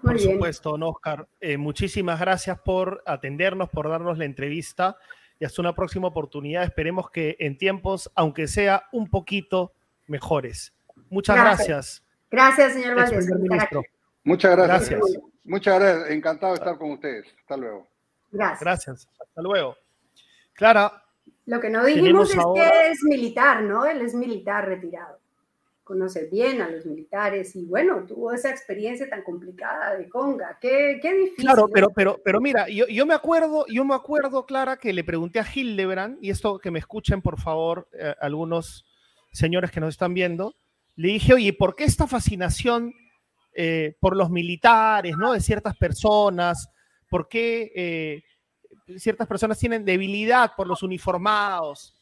[0.00, 1.26] por supuesto, don Oscar.
[1.40, 4.96] Eh, muchísimas gracias por atendernos, por darnos la entrevista
[5.40, 6.62] y hasta una próxima oportunidad.
[6.62, 9.72] Esperemos que en tiempos, aunque sea un poquito
[10.10, 10.74] mejores.
[11.08, 12.04] Muchas gracias.
[12.30, 13.26] Gracias, señor Valdés.
[14.24, 15.00] Muchas gracias.
[15.44, 16.10] Muchas gracias.
[16.10, 17.26] Encantado de estar con ustedes.
[17.40, 17.88] Hasta luego.
[18.30, 18.60] Gracias.
[18.60, 19.08] Gracias.
[19.18, 19.76] Hasta luego.
[20.52, 21.02] Clara.
[21.46, 23.86] Lo que no dijimos es que es militar, ¿no?
[23.86, 25.18] Él es militar retirado.
[25.82, 30.56] Conoce bien a los militares y bueno, tuvo esa experiencia tan complicada de Conga.
[30.60, 31.44] Qué, qué difícil.
[31.44, 35.02] Claro, pero, pero, pero mira, yo, yo, me acuerdo, yo me acuerdo, Clara, que le
[35.02, 38.84] pregunté a Hildebrand, y esto que me escuchen, por favor, eh, algunos
[39.32, 40.54] señores que nos están viendo,
[40.96, 42.92] le dije, oye, ¿por qué esta fascinación
[43.52, 45.32] eh, por los militares, ¿no?
[45.32, 46.68] De ciertas personas,
[47.08, 48.22] por qué eh,
[48.98, 51.96] ciertas personas tienen debilidad por los uniformados.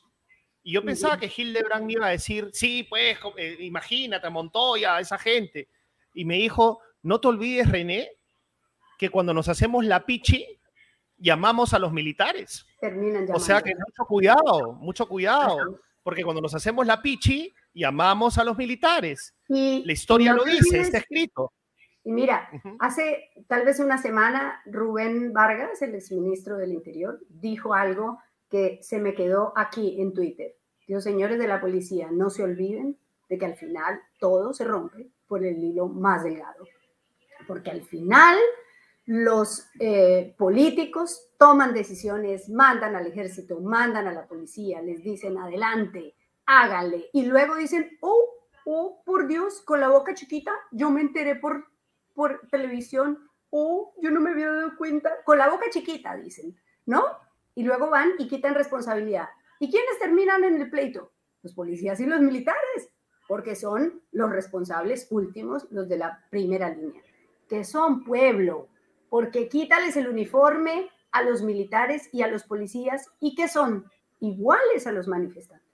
[0.62, 5.16] Y yo pensaba que Hildebrand me iba a decir, sí, pues, eh, imagínate, Montoya, esa
[5.16, 5.68] gente.
[6.12, 8.10] Y me dijo, no te olvides, René,
[8.98, 10.46] que cuando nos hacemos la pichi,
[11.16, 12.66] llamamos a los militares.
[13.32, 15.80] o sea que mucho cuidado, mucho cuidado.
[16.08, 19.34] Porque cuando nos hacemos la pichi, llamamos a los militares.
[19.46, 21.52] Y, la historia lo dice, está escrito.
[22.02, 28.20] Y mira, hace tal vez una semana Rubén Vargas, el exministro del Interior, dijo algo
[28.48, 30.56] que se me quedó aquí en Twitter.
[30.86, 32.96] Dios, señores de la policía, no se olviden
[33.28, 36.66] de que al final todo se rompe por el hilo más delgado.
[37.46, 38.38] Porque al final
[39.08, 46.14] los eh, políticos toman decisiones, mandan al ejército, mandan a la policía, les dicen adelante,
[46.44, 48.22] hágale, y luego dicen, oh,
[48.66, 51.68] oh, por Dios, con la boca chiquita, yo me enteré por,
[52.14, 53.18] por televisión,
[53.48, 57.02] oh, yo no me había dado cuenta, con la boca chiquita, dicen, ¿no?
[57.54, 59.30] Y luego van y quitan responsabilidad.
[59.58, 61.12] ¿Y quiénes terminan en el pleito?
[61.42, 62.90] Los policías y los militares,
[63.26, 67.00] porque son los responsables últimos, los de la primera línea,
[67.48, 68.68] que son pueblo,
[69.08, 73.86] porque quítales el uniforme a los militares y a los policías y que son
[74.20, 75.68] iguales a los manifestantes.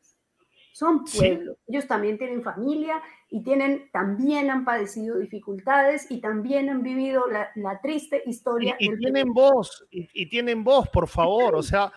[0.73, 1.57] Son pueblo.
[1.69, 7.81] Ellos también tienen familia y tienen, también han padecido dificultades y también han vivido la,
[7.81, 8.75] triste historia.
[8.81, 11.55] Y, tienen voz, y, tienen voz, por favor.
[11.55, 11.93] O sea,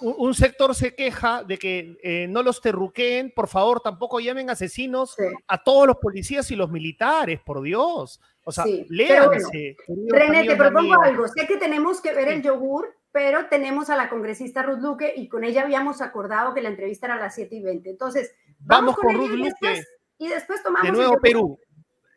[0.00, 5.14] un sector se queja de que eh, no los terruqueen, por favor, tampoco llamen asesinos
[5.46, 8.18] a todos los policías y los militares, por Dios.
[8.44, 9.76] O sea, léanse.
[10.08, 11.28] René, te propongo algo.
[11.28, 15.28] Sé que tenemos que ver el yogur, pero tenemos a la congresista Ruth Luque y
[15.28, 17.90] con ella habíamos acordado que la entrevista era a las 7 y 20.
[17.90, 19.84] Entonces, vamos, con, Ruth Luque.
[20.18, 20.90] y después tomamos.
[20.90, 21.58] De nuevo Perú.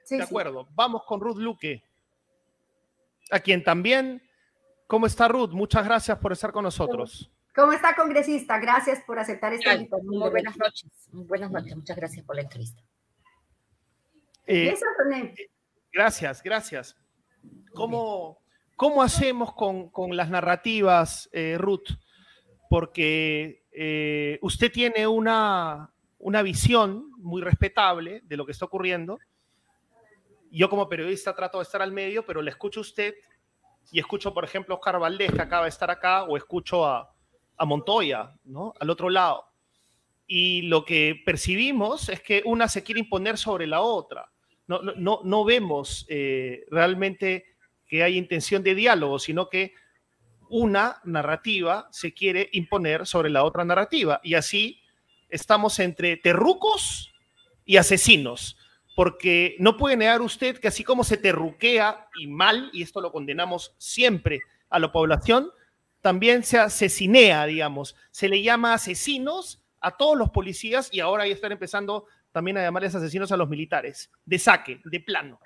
[0.09, 1.83] de acuerdo, vamos con Ruth Luque.
[3.31, 4.21] A quien también.
[4.87, 5.49] ¿Cómo está Ruth?
[5.49, 7.31] Muchas gracias por estar con nosotros.
[7.55, 8.59] ¿Cómo está, congresista?
[8.59, 10.07] Gracias por aceptar esta invitación.
[10.07, 10.91] Muy buenas noches.
[11.11, 11.75] buenas noches.
[11.75, 12.83] Muchas gracias por la entrevista.
[14.45, 14.75] Eh,
[15.95, 16.97] gracias, gracias.
[17.73, 18.41] ¿Cómo,
[18.75, 21.87] ¿Cómo hacemos con, las narrativas, eh, Ruth?
[22.69, 29.17] Porque eh, usted tiene una, una visión muy respetable de lo que está ocurriendo.
[30.51, 33.15] Yo como periodista trato de estar al medio, pero le escucho a usted
[33.91, 37.13] y escucho, por ejemplo, a Oscar Valdés, que acaba de estar acá, o escucho a,
[37.55, 38.73] a Montoya, ¿no?
[38.79, 39.45] Al otro lado.
[40.27, 44.31] Y lo que percibimos es que una se quiere imponer sobre la otra.
[44.67, 47.45] No, no, no vemos eh, realmente
[47.87, 49.73] que hay intención de diálogo, sino que
[50.49, 54.19] una narrativa se quiere imponer sobre la otra narrativa.
[54.23, 54.81] Y así
[55.29, 57.13] estamos entre terrucos
[57.65, 58.57] y asesinos,
[58.95, 63.11] porque no puede negar usted que así como se terruquea y mal, y esto lo
[63.11, 65.51] condenamos siempre a la población,
[66.01, 67.95] también se asesinea, digamos.
[68.11, 72.63] Se le llama asesinos a todos los policías y ahora ya están empezando también a
[72.63, 75.39] llamarles asesinos a los militares, de saque, de plano.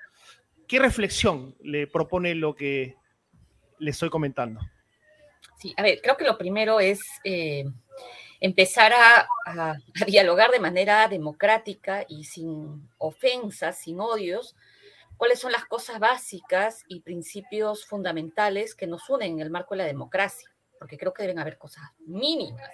[0.66, 2.96] ¿Qué reflexión le propone lo que
[3.78, 4.60] le estoy comentando?
[5.56, 7.64] Sí, a ver, creo que lo primero es eh,
[8.40, 9.28] empezar a,
[10.04, 14.56] dialogar de manera democrática y sin ofensas, sin odios,
[15.16, 19.82] cuáles son las cosas básicas y principios fundamentales que nos unen en el marco de
[19.82, 22.68] la democracia, porque creo que deben haber cosas mínimas.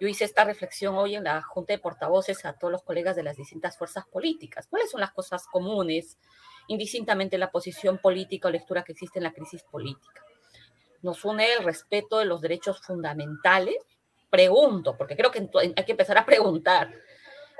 [0.00, 3.24] Yo hice esta reflexión hoy en la Junta de Portavoces a todos los colegas de
[3.24, 4.68] las distintas fuerzas políticas.
[4.68, 6.18] ¿Cuáles son las cosas comunes,
[6.68, 10.22] indistintamente la posición política o lectura que existe en la crisis política?
[11.02, 13.76] Nos une el respeto de los derechos fundamentales.
[14.30, 16.92] Pregunto, porque creo que hay que empezar a preguntar.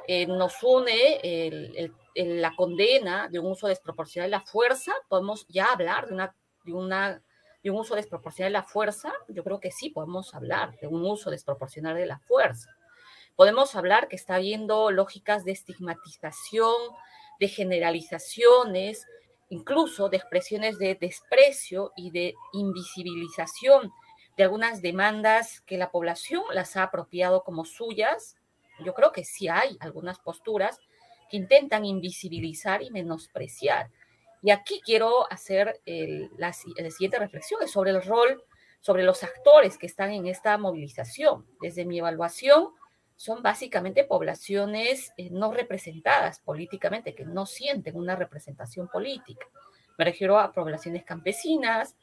[0.07, 6.07] Eh, nos une la condena de un uso desproporcional de la fuerza, podemos ya hablar
[6.07, 7.23] de, una, de, una,
[7.71, 11.31] un uso desproporcional de la fuerza, yo creo que sí podemos hablar de un uso
[11.31, 12.71] desproporcional de la fuerza.
[13.37, 16.75] Podemos hablar que está habiendo lógicas de estigmatización,
[17.39, 19.07] de generalizaciones,
[19.49, 23.93] incluso de expresiones de desprecio y de invisibilización
[24.37, 28.37] de algunas demandas que la población las ha apropiado como suyas.
[28.85, 30.79] Yo creo que sí hay algunas posturas
[31.29, 33.91] que intentan invisibilizar y menospreciar.
[34.43, 35.81] Y aquí quiero hacer
[36.37, 38.43] la, siguiente reflexión, sobre el rol,
[38.81, 41.47] sobre los actores que están en esta movilización.
[41.61, 42.71] Desde mi evaluación,
[43.19, 49.45] son básicamente poblaciones eh, no representadas políticamente, que no sienten una representación política.
[49.99, 51.97] Me refiero a poblaciones campesinas,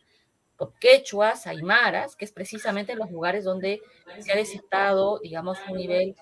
[0.80, 3.82] quechuas, aymaras, que es precisamente los lugares donde
[4.20, 6.16] se ha desatado, digamos, un nivel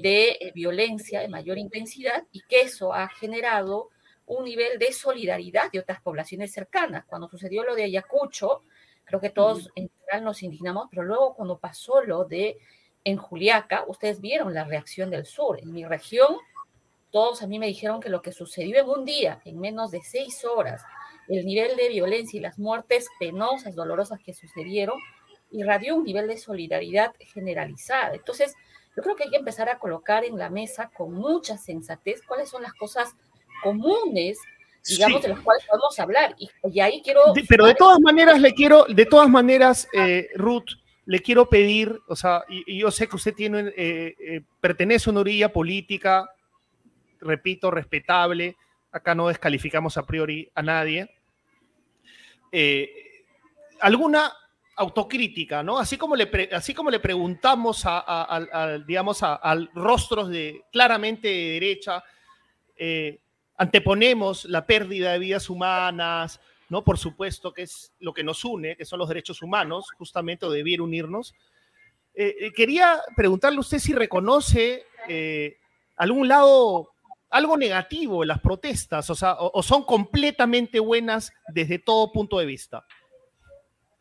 [0.00, 3.90] de eh, violencia de mayor intensidad y que eso ha generado
[4.26, 7.04] un nivel de solidaridad de otras poblaciones cercanas.
[7.06, 8.62] Cuando sucedió lo de Ayacucho,
[9.04, 12.58] creo que todos en general nos indignamos, pero luego cuando pasó lo de
[13.04, 15.58] en Juliaca, ustedes vieron la reacción del sur.
[15.60, 16.36] En mi región,
[17.10, 20.00] todos a mí me dijeron que lo que sucedió en un día, en menos de
[20.02, 20.82] seis horas,
[21.28, 24.98] el nivel de violencia y las muertes penosas, dolorosas que sucedieron,
[25.50, 28.14] irradió un nivel de solidaridad generalizada.
[28.14, 28.54] Entonces,
[28.96, 32.48] yo creo que hay que empezar a colocar en la mesa con mucha sensatez cuáles
[32.48, 33.14] son las cosas
[33.60, 34.38] comunes
[34.88, 36.36] digamos, de las cuales podemos hablar.
[36.38, 37.20] Y, ahí quiero...
[37.48, 40.70] pero de todas maneras le quiero, de todas maneras, eh, Ruth,
[41.06, 45.12] le quiero pedir, o sea, y, yo sé que usted tiene, eh, eh, pertenece a
[45.12, 46.28] una orilla política,
[47.20, 48.56] repito, respetable,
[48.92, 51.10] acá no descalificamos a priori a nadie,
[53.80, 54.32] alguna
[54.76, 55.78] autocrítica, ¿no?
[55.78, 62.02] Así como le, así como le preguntamos a, digamos, a, rostros de claramente de derecha,
[63.60, 66.82] anteponemos la pérdida de vidas humanas, ¿no?
[66.82, 70.50] Por supuesto que es lo que nos une, que son los derechos humanos, justamente, o
[70.50, 71.34] debiera unirnos.
[72.14, 75.58] Eh, eh, quería preguntarle a usted si reconoce eh,
[75.96, 76.92] algún lado,
[77.28, 82.46] algo negativo en las protestas, o sea, o, son completamente buenas desde todo punto de
[82.46, 82.86] vista.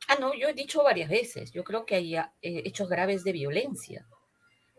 [0.07, 4.07] Ah, no, yo he dicho varias veces, yo creo que hay hechos graves de violencia,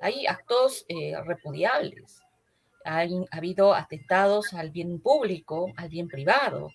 [0.01, 0.87] hay actos
[2.85, 6.71] ha, ha, habido atentados al bien público, al bien privado,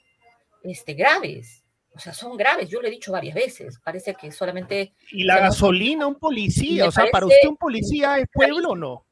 [0.63, 1.63] este, graves.
[1.95, 3.79] O sea, son graves, yo lo he dicho varias veces.
[3.83, 4.93] Parece que solamente.
[5.11, 6.87] ¿Y la gasolina, un policía?
[6.87, 9.05] O sea, ¿para usted un policía es pueblo o no?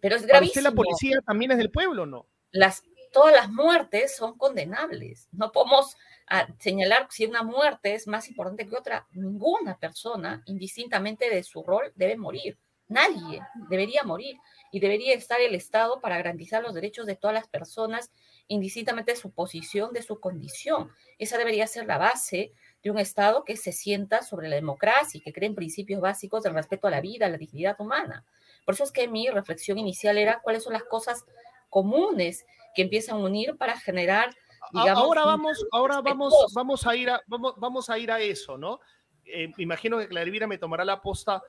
[0.00, 0.38] Pero es gravísimo.
[0.38, 2.26] ¿Para usted la policía también es del pueblo o no?
[2.52, 5.28] Las, todas las muertes son condenables.
[5.32, 5.96] No podemos
[6.28, 9.08] ah, señalar si una muerte es más importante que otra.
[9.10, 12.56] Ninguna persona, indistintamente de su rol, debe morir.
[12.86, 14.36] Nadie debería morir
[14.70, 18.10] y debería estar el Estado para garantizar los derechos de todas las personas
[18.48, 20.90] indistintamente de su posición, de su condición.
[21.18, 22.52] Esa debería ser la base
[22.82, 26.42] de un Estado que se sienta sobre la democracia y que cree en principios básicos
[26.42, 28.24] del respeto a la vida, a la dignidad humana.
[28.64, 31.24] Por eso es que mi reflexión inicial era cuáles son las cosas
[31.68, 34.34] comunes que empiezan a unir para generar
[34.72, 38.58] Digamos, ahora vamos, ahora vamos, vamos a ir a, vamos, vamos a ir a eso,
[38.58, 38.78] ¿no?
[39.24, 41.42] Eh, imagino que Clarivira me tomará la posta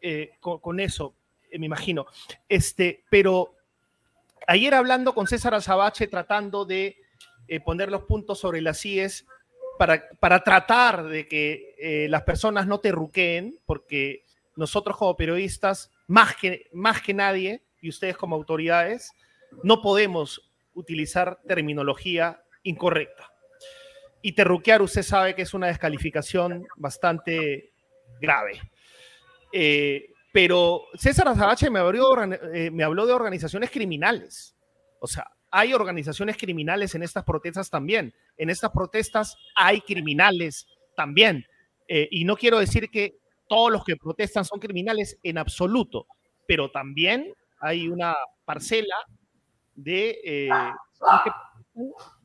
[0.00, 1.14] eh, con, eso,
[1.58, 2.06] me imagino.
[2.48, 3.54] Este, pero
[4.46, 6.96] ayer hablando con César Azabache, tratando de
[7.48, 9.26] eh, poner los puntos sobre las IES
[9.78, 14.24] para, para tratar de que eh, las personas no te ruqueen, porque
[14.56, 19.12] nosotros como periodistas, más que, más que nadie, y ustedes como autoridades,
[19.62, 23.32] no podemos utilizar terminología incorrecta.
[24.22, 27.70] Y terruquear, usted sabe que es una descalificación bastante
[28.20, 28.60] grave.
[29.52, 31.80] Eh, pero César Azabache me,
[32.52, 34.54] eh, me habló de organizaciones criminales.
[35.00, 38.12] O sea, hay organizaciones criminales en estas protestas también.
[38.36, 41.46] En estas protestas hay criminales también.
[41.88, 43.16] Eh, y no quiero decir que
[43.48, 46.06] todos los que protestan son criminales en absoluto,
[46.46, 48.96] pero también hay una parcela
[49.74, 50.50] de eh,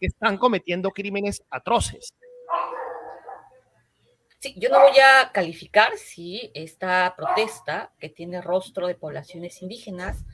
[0.02, 2.14] que están cometiendo crímenes atroces.
[4.42, 10.26] Sí, yo no voy a calificar si esta protesta, que tiene rostro de poblaciones indígenas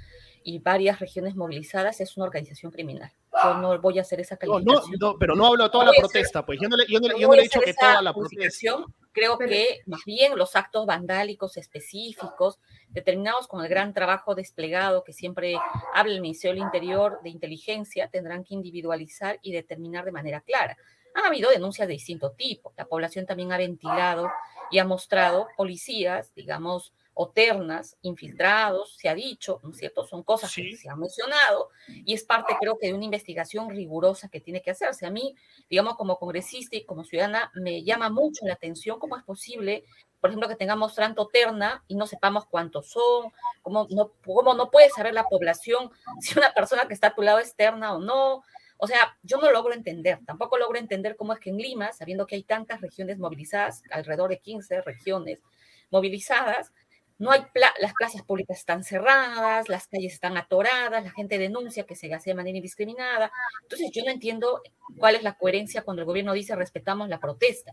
[0.43, 3.11] y varias regiones movilizadas, es una organización criminal.
[3.43, 4.97] Yo no voy a hacer esa calificación.
[4.97, 7.27] No, pero no hablo de toda la protesta, pues yo no le, yo no, yo
[7.27, 8.77] no le he dicho que toda la protesta.
[9.11, 15.11] Creo que más bien los actos vandálicos específicos, determinados con el gran trabajo desplegado que
[15.11, 15.57] siempre
[15.93, 20.77] habla el Ministerio del Interior de Inteligencia, tendrán que individualizar y determinar de manera clara
[21.17, 22.73] han habido denuncias de distinto tipo.
[22.77, 24.29] La población también ha ventilado
[24.69, 30.05] y ha mostrado policías, digamos, o ternas, infiltrados, se ha dicho, ¿no es cierto?
[30.05, 34.29] Son cosas que se han mencionado y es parte, creo que, de una investigación rigurosa
[34.29, 35.07] que tiene que hacerse.
[35.07, 35.35] A mí,
[35.67, 39.83] digamos, como congresista y como ciudadana, me llama mucho la atención cómo es posible,
[40.21, 43.31] por ejemplo, que tengamos tanto terna y no sepamos cuántos son,
[43.63, 45.89] cómo no, cómo no puede saber la población
[46.21, 48.43] si una persona que está a tu lado es terna o no,
[48.77, 52.27] o sea, yo no logro entender, tampoco logro entender cómo es que en Lima, sabiendo
[52.27, 55.41] que hay tantas regiones movilizadas, alrededor de 15 regiones
[55.89, 56.71] movilizadas,
[57.19, 57.41] no hay
[57.79, 62.29] las plazas públicas están cerradas, las calles están atoradas, la gente denuncia que se hace
[62.29, 63.31] de manera indiscriminada.
[63.63, 64.61] Entonces yo no entiendo
[64.99, 67.71] cuál es la coherencia cuando el gobierno dice respetamos la protesta.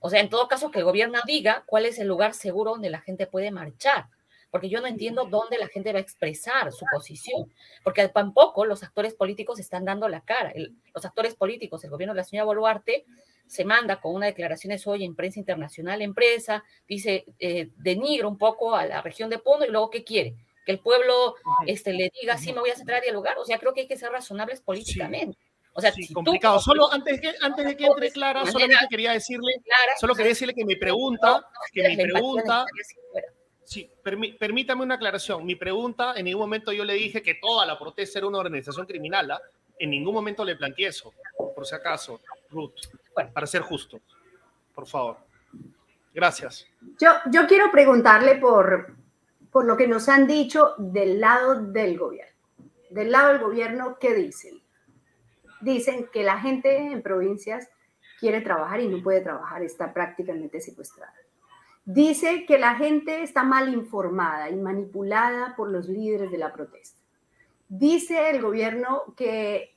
[0.00, 2.90] O sea, en todo caso que el gobierno diga cuál es el lugar seguro donde
[2.90, 4.08] la gente puede marchar
[4.52, 7.50] porque yo no entiendo dónde la gente va a expresar su posición,
[7.82, 10.52] porque tampoco los actores políticos están dando la cara.
[10.94, 13.06] los actores políticos, el gobierno de la señora Boluarte,
[13.46, 18.76] se manda con una declaración hoy en prensa internacional, empresa, dice, eh, denigra un poco
[18.76, 20.36] a la región de Puno y luego, ¿qué quiere?
[20.66, 21.34] Que el pueblo
[21.66, 23.38] este, le diga, sí, me voy a centrar a dialogar.
[23.38, 25.38] O sea, creo que hay que ser razonables políticamente.
[25.74, 26.60] O sea, sí, complicado.
[26.60, 29.54] solo antes, que, antes de que entre Clara, solamente quería decirle,
[29.98, 31.42] solo quería decirle que mi pregunta,
[31.72, 32.66] que mi pregunta,
[33.64, 33.90] Sí,
[34.38, 35.46] permítame una aclaración.
[35.46, 38.86] Mi pregunta, en ningún momento yo le dije que toda la protesta era una organización
[38.86, 39.30] criminal.
[39.30, 39.40] ¿ah?
[39.78, 42.74] En ningún momento le planteé eso, por si acaso, Ruth,
[43.32, 44.00] para ser justo.
[44.74, 45.18] Por favor.
[46.14, 46.66] Gracias.
[47.00, 48.94] Yo, yo quiero preguntarle por,
[49.50, 52.32] por lo que nos han dicho del lado del gobierno.
[52.90, 54.60] Del lado del gobierno, ¿qué dicen?
[55.60, 57.68] Dicen que la gente en provincias
[58.20, 61.14] quiere trabajar y no puede trabajar, está prácticamente secuestrada.
[61.84, 67.00] Dice que la gente está mal informada y manipulada por los líderes de la protesta.
[67.68, 69.74] Dice el gobierno que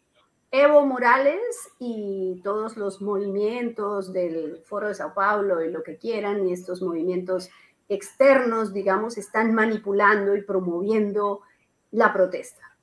[0.52, 1.42] Evo Morales
[1.80, 6.82] y todos los movimientos del Foro de Sao Paulo y lo que quieran y estos
[6.82, 7.50] movimientos
[7.90, 11.42] externos, digamos, están manipulando y promoviendo
[11.92, 12.76] la protesta.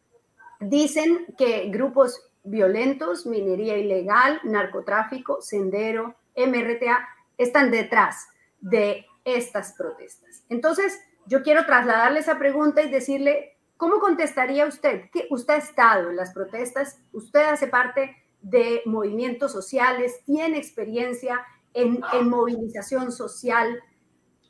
[0.61, 7.09] Dicen que grupos violentos, minería ilegal, narcotráfico, sendero, MRTA,
[7.39, 8.29] están detrás
[8.61, 10.45] de estas protestas.
[10.49, 15.11] Entonces, yo quiero trasladarle esa pregunta y decirle, ¿cómo contestaría usted?
[15.13, 21.45] Que usted ha estado en las protestas, usted hace parte de movimientos sociales, tiene experiencia
[21.75, 23.81] en, en movilización social,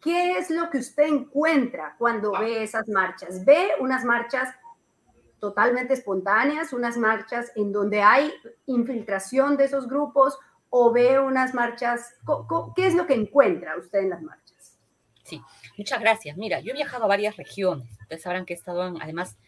[0.02, 3.44] ¿Qué es lo que usted encuentra cuando ve esas marchas?
[3.44, 4.52] ¿Ve unas marchas
[5.38, 8.32] totalmente espontáneas, unas marchas en donde hay
[8.66, 10.36] infiltración de esos grupos
[10.70, 12.16] o ve unas marchas?
[12.74, 14.41] ¿Qué es lo que encuentra usted en las marchas?
[15.32, 15.40] Sí,
[15.78, 16.36] muchas gracias.
[16.36, 17.90] Mira, yo he viajado a varias regiones.
[18.02, 19.38] Ustedes sabrán que he estado además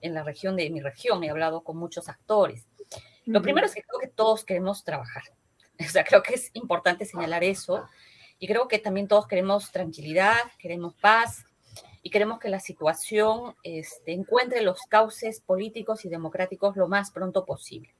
[0.00, 2.68] en la región de mi región, he hablado con muchos actores.
[3.24, 5.24] Lo primero es que creo que todos queremos trabajar.
[5.80, 7.84] O sea, creo que es importante señalar eso
[8.38, 11.44] y creo que también todos queremos tranquilidad, queremos paz
[12.04, 17.44] y queremos que la situación este, encuentre los cauces políticos y democráticos lo más pronto
[17.44, 17.96] posible.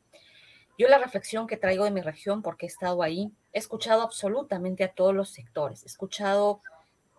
[0.78, 4.84] Yo la reflexión que traigo de mi región, porque he estado ahí, he escuchado absolutamente
[4.84, 6.60] a todos los sectores, he escuchado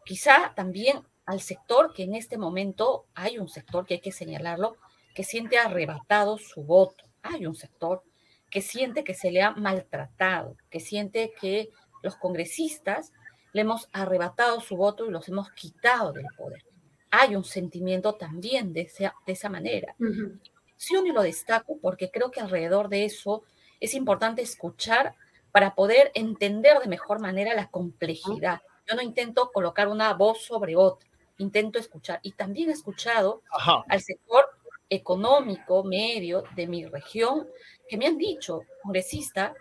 [0.06, 4.78] quizá también al sector que en este momento hay un sector que hay que señalarlo,
[5.14, 7.06] que siente arrebatado su voto.
[7.22, 8.04] Hay un sector
[8.50, 11.70] que siente que se le ha maltratado, que siente que
[12.02, 13.12] los congresistas
[13.54, 16.64] le hemos arrebatado su voto y los hemos quitado del poder.
[17.10, 19.96] Hay un sentimiento también de esa, de esa manera.
[20.00, 23.44] Yo lo destaco porque creo que alrededor de eso
[23.80, 25.16] es importante escuchar
[25.52, 28.62] para poder entender de mejor manera la complejidad.
[28.88, 32.20] Yo no intento colocar una voz sobre otra, intento escuchar.
[32.24, 33.42] Y también he escuchado
[33.88, 34.46] al sector
[34.90, 37.48] económico medio de mi región
[37.88, 39.54] que me han dicho, congresista,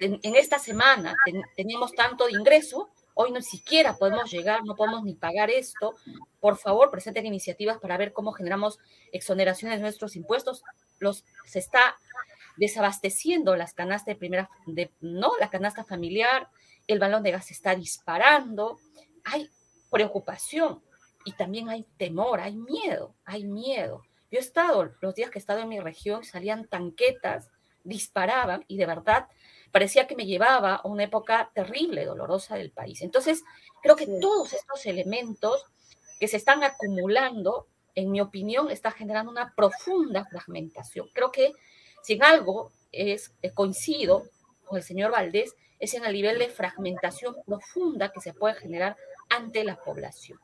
[0.00, 1.14] en, esta semana
[1.56, 5.94] teníamos tanto de ingreso, hoy no siquiera podemos llegar, no podemos ni pagar esto.
[6.40, 8.78] Por favor, presenten iniciativas para ver cómo generamos
[9.12, 10.62] exoneraciones de nuestros impuestos.
[10.98, 11.96] Los, se está
[12.56, 16.48] desabasteciendo las canastas de primera, de, no, la canasta familiar,
[16.86, 18.78] el balón de gas está disparando,
[19.24, 19.48] hay
[19.90, 20.82] preocupación
[21.24, 24.02] y también hay temor, hay miedo, hay miedo.
[24.30, 27.50] Yo he estado, los días que he estado en mi región, salían tanquetas,
[27.84, 29.28] disparaban y de verdad
[29.70, 33.02] parecía que me llevaba a una época terrible, dolorosa del país.
[33.02, 33.42] Entonces,
[33.82, 35.64] creo que todos estos elementos
[36.20, 41.08] que se están acumulando, en mi opinión, está generando una profunda fragmentación.
[41.12, 41.52] Creo que
[42.02, 44.24] si en algo es, eh, coincido
[44.64, 48.96] con el señor Valdés, es en el nivel de fragmentación profunda que se puede generar
[49.28, 50.38] ante la población.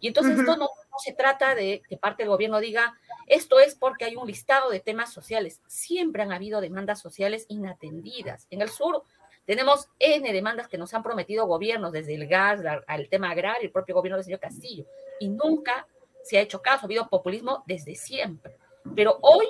[0.00, 0.68] Y entonces esto no,
[0.98, 2.96] se trata de que parte del gobierno diga,
[3.26, 5.60] esto es porque hay un listado de temas sociales.
[5.66, 8.46] Siempre han habido demandas sociales inatendidas.
[8.50, 9.02] En el sur
[9.44, 13.70] tenemos N demandas que nos han prometido gobiernos, desde el gas al tema agrario, el
[13.70, 14.86] propio gobierno del señor Castillo,
[15.20, 15.86] y nunca
[16.22, 18.56] se ha hecho caso, ha habido populismo desde siempre.
[18.94, 19.46] Pero hoy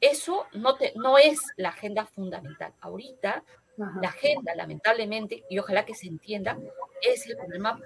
[0.00, 2.72] eso no, te, no es la agenda fundamental.
[2.80, 3.44] Ahorita
[3.76, 6.58] la agenda, lamentablemente, y ojalá que se entienda,
[7.02, 7.78] es el problema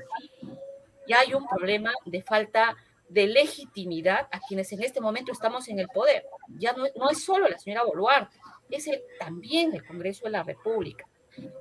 [1.07, 2.77] y hay un problema de falta
[3.09, 6.25] de legitimidad a quienes en este momento estamos en el poder.
[6.59, 8.37] Ya no, no es solo la señora Boluarte,
[8.71, 8.89] es
[9.19, 11.07] también el Congreso de la República.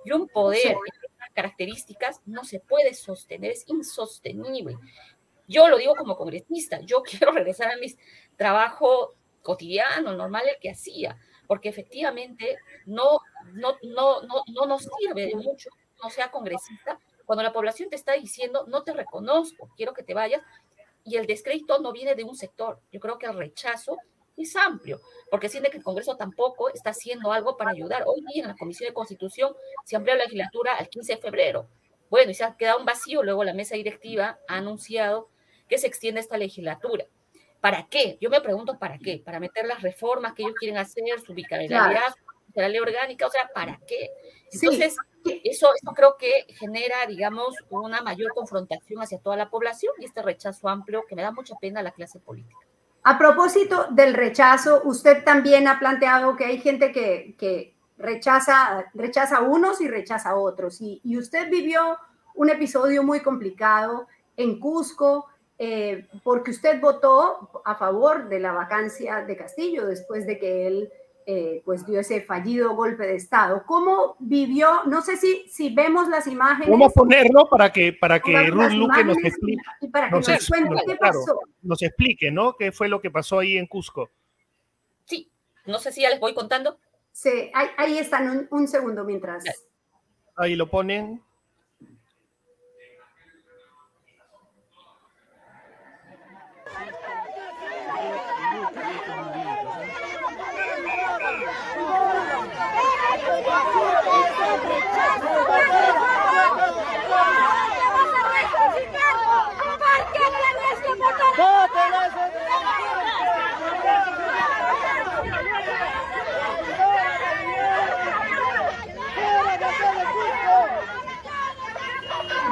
[0.06, 4.78] Y un poder con estas características no se puede sostener, es insostenible.
[5.48, 7.88] Yo lo digo como congresista, yo quiero regresar a mi
[8.36, 11.18] trabajo cotidiano, normal, el que hacía,
[11.48, 13.20] porque efectivamente no,
[13.54, 15.70] no, no, no, no nos sirve de mucho
[16.04, 20.16] no sea congresista cuando la población te está diciendo, no te reconozco, quiero que te
[20.16, 20.42] vayas,
[21.04, 22.80] y el descrédito no viene de un sector.
[22.92, 23.98] Yo creo que el rechazo
[24.36, 28.04] es amplio, porque siente que el Congreso tampoco está haciendo algo para ayudar.
[28.08, 29.54] Hoy día en la Comisión de Constitución
[29.86, 31.68] se amplió la legislatura al 15 de febrero.
[32.10, 35.30] Bueno, y se ha quedado un vacío, luego la mesa directiva ha anunciado
[35.68, 37.06] que se extiende esta legislatura.
[37.62, 38.18] ¿Para qué?
[38.22, 39.22] Yo me pregunto, ¿para qué?
[39.24, 42.14] ¿Para meter las reformas que ellos quieren hacer, su bicameralidad,
[42.56, 43.28] la ley orgánica?
[43.28, 44.10] O sea, ¿para qué?
[44.52, 44.96] Entonces,
[45.44, 50.22] eso, eso creo que genera, digamos, una mayor confrontación hacia toda la población y este
[50.22, 52.60] rechazo amplio que me da mucha pena a la clase política.
[53.04, 59.38] A propósito del rechazo, usted también ha planteado que hay gente que, que rechaza, rechaza
[59.38, 60.82] a unos y rechaza a otros.
[60.82, 61.98] Y, y, usted vivió
[62.36, 65.29] un episodio muy complicado en Cusco
[65.62, 70.90] eh, porque usted votó a favor de la vacancia de Castillo después de que él
[71.26, 73.64] eh, pues dio ese fallido golpe de Estado.
[73.68, 74.86] ¿Cómo vivió?
[74.86, 76.72] No sé si, si vemos las imágenes.
[76.72, 79.62] Vamos a ponerlo para que, para que Ruth Luque nos explique.
[79.82, 81.40] Y para que nos, cuente qué pasó.
[81.62, 82.56] Nos explique, ¿no?
[82.58, 84.10] ¿Qué fue lo que pasó ahí en Cusco?
[85.06, 85.30] Sí,
[85.66, 86.80] no sé si ya les voy contando.
[87.12, 89.44] Sí, ahí, están, un, segundo mientras.
[90.38, 91.22] Ahí lo ponen.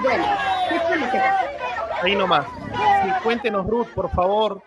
[0.01, 0.25] Bueno,
[2.01, 2.47] Ahí nomás.
[3.23, 4.61] cuéntenos, Ruth, por favor.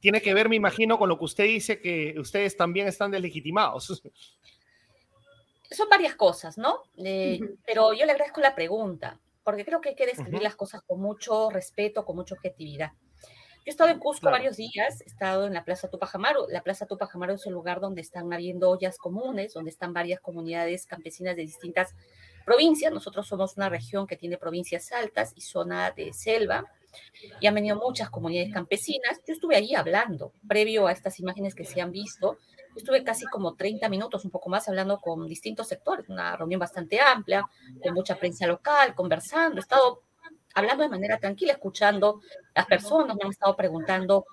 [0.00, 4.02] Tiene que ver, me imagino, con lo que usted dice, que ustedes también están deslegitimados.
[5.70, 6.82] Son varias cosas, ¿no?
[6.98, 10.82] Eh, pero yo le agradezco la pregunta, porque creo que hay que describir las cosas
[10.82, 12.92] con mucho respeto, con mucha objetividad.
[13.64, 16.46] Yo he estado en Cusco varios días, he estado en la Plaza Tupac Amaru.
[16.50, 20.20] La Plaza Tupac Amaru es un lugar donde están habiendo ollas comunes, donde están varias
[20.20, 21.94] comunidades campesinas de distintas
[22.44, 22.92] provincias.
[22.92, 26.64] Nosotros somos una región que tiene provincias altas y zona de selva.
[27.40, 29.20] Y han venido muchas comunidades campesinas.
[29.26, 32.38] Yo estuve allí hablando, previo a estas imágenes que se han visto.
[32.76, 36.08] estuve casi como 30 minutos, un poco más, hablando con distintos sectores.
[36.08, 37.44] Una reunión bastante amplia,
[37.82, 39.56] con mucha prensa local, conversando.
[39.56, 40.02] He estado
[40.54, 42.20] hablando de manera tranquila, escuchando
[42.54, 44.24] las personas, me han estado preguntando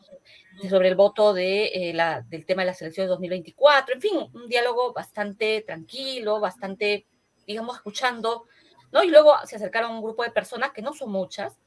[0.70, 4.30] sobre el voto de, eh, la, del tema de las elecciones de 2024, en fin,
[4.34, 7.08] un diálogo bastante tranquilo, bastante
[7.52, 8.46] digamos, escuchando,
[8.92, 9.04] ¿no?
[9.04, 11.58] Y luego se acercaron un grupo de personas, que no son muchas,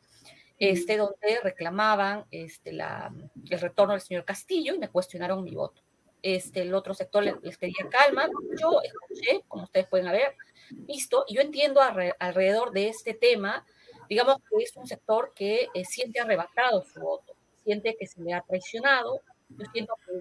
[0.59, 3.13] este, donde reclamaban este, la,
[3.51, 5.83] el retorno del señor Castillo y me cuestionaron mi voto.
[6.23, 8.29] Este, el otro sector les, pedía calma.
[8.59, 10.37] Yo escuché, como ustedes pueden haber
[10.71, 11.81] visto, y yo entiendo
[12.19, 13.67] alrededor de este tema,
[14.09, 18.33] digamos que es un sector que eh, siente arrebatado su voto, siente que se le
[18.33, 19.21] ha traicionado.
[19.51, 20.13] Yo siento que,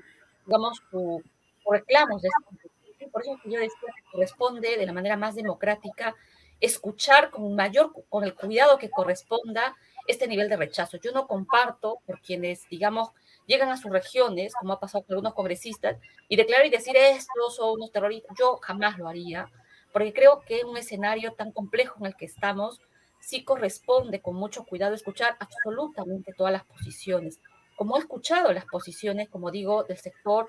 [0.45, 1.23] digamos, sus
[1.69, 2.69] reclamos de este
[3.13, 6.15] por eso yo decía que corresponde de la manera más democrática
[6.59, 9.75] escuchar con mayor, con el cuidado que corresponda
[10.07, 10.97] este nivel de rechazo.
[10.97, 13.09] Yo no comparto por quienes, digamos,
[13.45, 15.97] llegan a sus regiones, como ha pasado con algunos congresistas,
[16.27, 18.35] y declarar y decir estos son unos terroristas.
[18.39, 19.49] Yo jamás lo haría,
[19.91, 22.81] porque creo que en un escenario tan complejo en el que estamos,
[23.19, 27.39] sí corresponde con mucho cuidado escuchar absolutamente todas las posiciones.
[27.75, 30.47] Como he escuchado las posiciones, como digo, del sector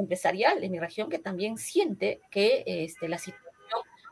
[0.00, 3.50] empresarial en mi región que también siente que este, la situación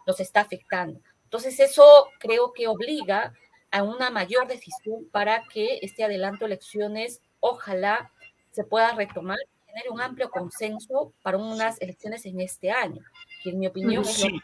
[0.07, 1.01] nos está afectando.
[1.25, 1.85] Entonces, eso
[2.19, 3.35] creo que obliga
[3.71, 8.11] a una mayor decisión para que este adelanto de elecciones, ojalá
[8.51, 13.03] se pueda retomar y tener un amplio consenso para unas elecciones en este año,
[13.43, 14.41] que en mi opinión sí.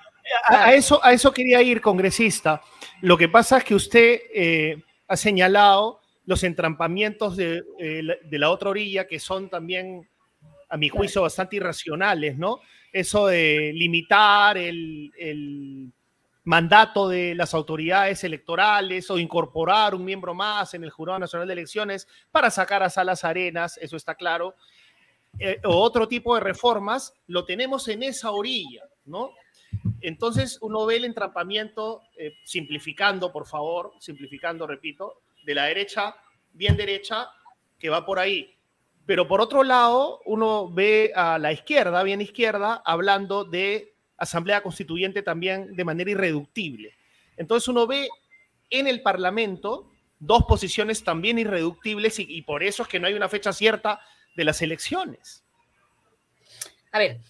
[0.47, 2.61] a, eso, a eso quería ir, congresista.
[3.01, 8.51] Lo que pasa es que usted eh, ha señalado los entrampamientos de, eh, de la
[8.51, 10.09] otra orilla, que son también
[10.75, 12.59] a mi juicio, bastante irracionales, ¿no?
[12.93, 15.93] Eso de limitar el,
[16.43, 21.53] mandato de las autoridades electorales o incorporar un miembro más en el Jurado Nacional de
[21.55, 24.57] Elecciones para sacar a Salas Arenas, eso está claro.
[25.39, 29.31] Eh, o otro tipo de reformas, lo tenemos en esa orilla, ¿no?
[30.01, 36.17] Entonces uno ve el entrampamiento, eh, simplificando, por favor, simplificando, repito, de la derecha,
[36.53, 37.29] bien derecha,
[37.79, 38.54] que va por ahí.
[39.07, 45.23] Pero por otro lado, uno ve a la izquierda, bien izquierda, hablando de asamblea constituyente
[45.23, 46.97] también de manera irreductible.
[47.37, 48.09] Entonces uno ve
[48.71, 53.29] en el Parlamento dos posiciones también irreductibles y, por eso es que no hay una
[53.29, 54.01] fecha cierta
[54.37, 55.45] de las elecciones.
[56.93, 57.21] A ver,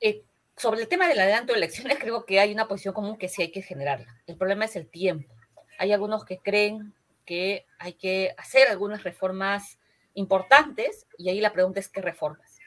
[0.00, 0.22] eh,
[0.56, 3.42] sobre el tema del adelanto de elecciones, creo que hay una posición común que sí
[3.42, 4.20] hay que generarla.
[4.26, 5.32] El problema es el tiempo.
[5.78, 6.92] Hay algunos que creen
[7.24, 9.78] que hay que hacer algunas reformas
[10.14, 12.58] importantes, y ahí la pregunta es qué reformas,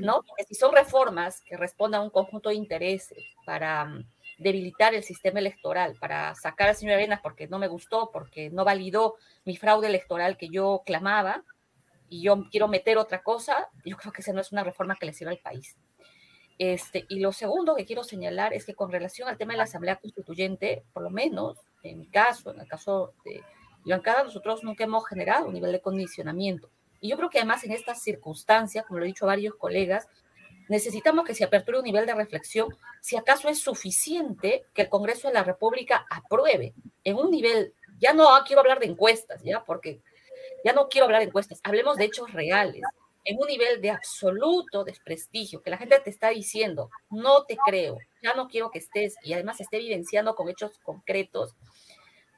[0.00, 0.22] ¿no?
[0.46, 4.06] si son reformas que respondan a un conjunto de intereses para mm,
[4.38, 8.64] debilitar el sistema electoral, para sacar al señor Arenas porque no me gustó, porque no
[8.64, 9.14] validó
[9.44, 11.44] mi fraude electoral que yo clamaba,
[12.08, 15.06] y yo quiero meter otra cosa, yo creo que esa no es una reforma que
[15.06, 15.76] le sirva al país.
[16.58, 19.64] Este, y lo segundo que quiero señalar es que con relación al tema de la
[19.64, 23.42] Asamblea Constituyente, por lo menos en mi caso, en el caso de
[23.84, 26.70] y cada nosotros nunca hemos generado un nivel de condicionamiento.
[27.00, 30.08] Y yo creo que además en estas circunstancias, como lo he dicho varios colegas,
[30.68, 32.68] necesitamos que se aperture un nivel de reflexión
[33.02, 36.72] si acaso es suficiente que el Congreso de la República apruebe
[37.04, 40.00] en un nivel, ya no quiero hablar de encuestas, ya, porque
[40.64, 42.82] Ya no quiero hablar de encuestas, hablemos de hechos reales,
[43.24, 47.98] en un nivel de absoluto desprestigio, que la gente te está diciendo, no te creo,
[48.22, 51.54] ya no quiero que estés, y además esté evidenciando con hechos concretos,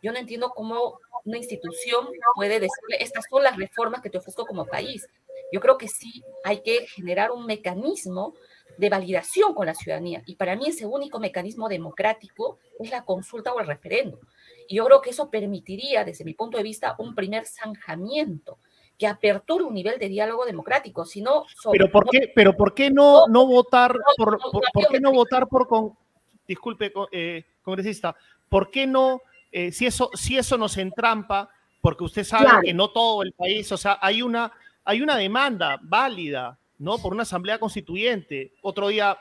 [0.07, 4.47] yo no entiendo cómo una institución puede decirle, estas son las reformas que te ofrezco
[4.47, 5.09] como país.
[5.53, 8.35] Yo creo que sí hay que generar un mecanismo
[8.79, 10.23] de validación con la ciudadanía.
[10.27, 14.21] Y para mí ese único mecanismo democrático es la consulta o el referéndum.
[14.69, 18.59] Y yo creo que eso permitiría, desde mi punto de vista, un primer zanjamiento
[18.97, 23.27] que aperture un nivel de diálogo democrático, sino pero por qué, pero por qué no,
[23.27, 24.39] no votar por,
[24.73, 25.99] por, qué no votar por con,
[26.47, 28.17] disculpe eh, congresista,
[28.49, 29.21] por qué no
[29.59, 31.49] eh, si eso si eso nos entrampa
[31.81, 34.53] porque usted sabe que no todo el país, o sea, hay una
[34.85, 36.99] hay una demanda válida, ¿no?
[36.99, 38.53] Por una asamblea constituyente.
[38.61, 39.17] Otro día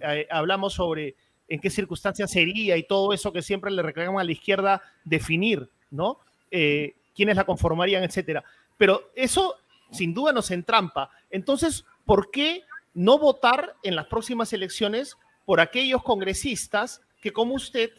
[0.00, 1.14] eh, hablamos sobre
[1.46, 5.70] en qué circunstancias sería y todo eso que siempre le reclaman a la izquierda definir,
[5.92, 6.18] ¿no?
[6.50, 8.42] quiénes la conformarían, etcétera.
[8.76, 9.54] Pero eso
[9.92, 11.10] sin duda nos entrampa.
[11.30, 17.92] Entonces, ¿por qué no votar en las próximas elecciones por aquellos congresistas que como usted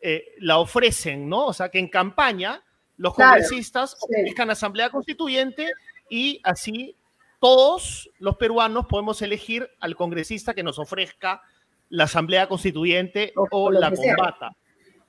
[0.00, 1.46] eh, la ofrecen, ¿no?
[1.46, 2.62] O sea, que en campaña
[2.96, 5.70] los congresistas ofrezcan asamblea constituyente
[6.08, 6.96] y así
[7.38, 11.42] todos los peruanos podemos elegir al congresista que nos ofrezca
[11.88, 14.54] la asamblea constituyente o, la combata.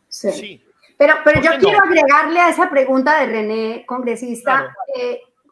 [0.07, 0.63] Sí.
[0.97, 4.73] Pero, pero yo quiero agregarle a esa pregunta de René, congresista,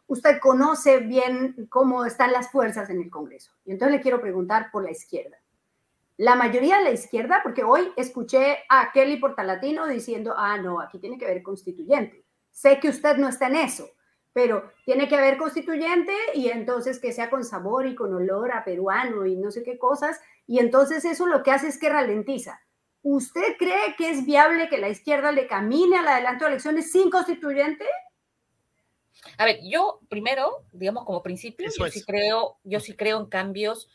[0.10, 3.52] usted conoce bien cómo están las fuerzas en el Congreso.
[3.66, 5.38] Y entonces le quiero preguntar por la izquierda.
[6.20, 11.00] La mayoría de la izquierda, porque hoy escuché a Kelly Portalatino diciendo, ah, no, aquí
[11.00, 12.26] tiene que haber constituyente.
[12.52, 13.90] Sé que usted no está en eso,
[14.34, 18.66] pero tiene que haber constituyente y entonces que sea con sabor y con olor a
[18.66, 20.20] peruano y no sé qué cosas.
[20.46, 22.60] Y entonces eso lo que hace es que ralentiza.
[23.02, 27.10] ¿Usted cree que es viable que la izquierda le camine al adelanto de elecciones sin
[27.10, 27.86] constituyente?
[29.38, 33.90] A ver, yo primero, digamos como principio, yo sí, creo, yo sí creo en cambios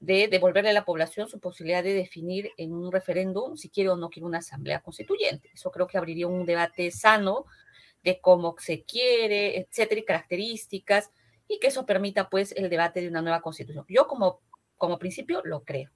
[0.00, 3.96] de devolverle a la población su posibilidad de definir en un referéndum si quiere o
[3.96, 5.50] no quiere una asamblea constituyente.
[5.52, 7.44] Eso creo que abriría un debate sano
[8.02, 11.10] de cómo se quiere, etcétera, y características,
[11.46, 13.84] y que eso permita pues el debate de una nueva constitución.
[13.88, 14.40] Yo como,
[14.76, 15.90] como principio lo creo.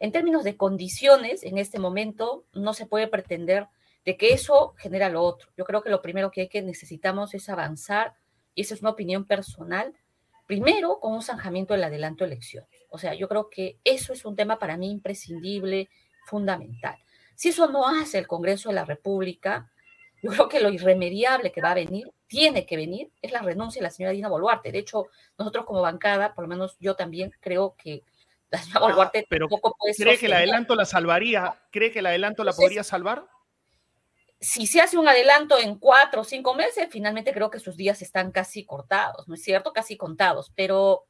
[0.00, 3.68] En términos de condiciones, en este momento no se puede pretender
[4.04, 5.50] de que eso genera lo otro.
[5.56, 8.14] Yo creo que lo primero que hay que necesitamos es avanzar,
[8.54, 9.94] y esa es una opinión personal,
[10.46, 12.70] primero con un zanjamiento del adelanto de elecciones.
[12.90, 15.88] O sea, yo creo que eso es un tema para mí imprescindible,
[16.26, 16.96] fundamental.
[17.34, 19.70] Si eso no hace el Congreso de la República,
[20.22, 23.80] yo creo que lo irremediable que va a venir, tiene que venir, es la renuncia
[23.80, 24.72] de la señora Dina Boluarte.
[24.72, 25.06] De hecho,
[25.38, 28.02] nosotros como bancada, por lo menos yo también creo que
[28.74, 29.48] Ah, pero
[29.96, 31.58] ¿Cree que el adelanto la salvaría?
[31.70, 33.26] ¿Cree que el adelanto la podría salvar?
[34.42, 38.02] Si se hace un adelanto en cuatro o cinco meses, finalmente creo que sus días
[38.02, 39.72] están casi cortados, ¿no es cierto?
[39.72, 41.04] Casi contados, pero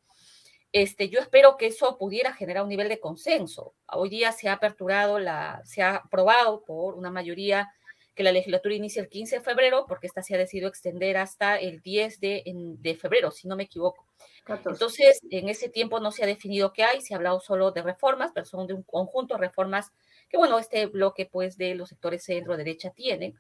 [0.71, 3.75] este, yo espero que eso pudiera generar un nivel de consenso.
[3.91, 7.73] Hoy día se ha aperturado, la, se ha aprobado por una mayoría
[8.15, 11.57] que la legislatura inicie el 15 de febrero, porque esta se ha decidido extender hasta
[11.57, 12.43] el 10 de,
[12.79, 14.07] de febrero, si no me equivoco.
[14.47, 17.83] Entonces, en ese tiempo no se ha definido qué hay, se ha hablado solo de
[17.83, 19.93] reformas, pero son de un conjunto de reformas
[20.33, 23.35] que, bueno, este bloque pues de los sectores centro-derecha tiene,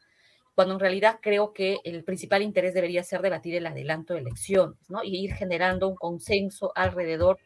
[0.54, 4.78] cuando en realidad creo que el principal interés debería ser debatir el adelanto de elecciones,
[4.90, 5.02] ¿no?
[5.02, 7.38] Y ir generando un consenso alrededor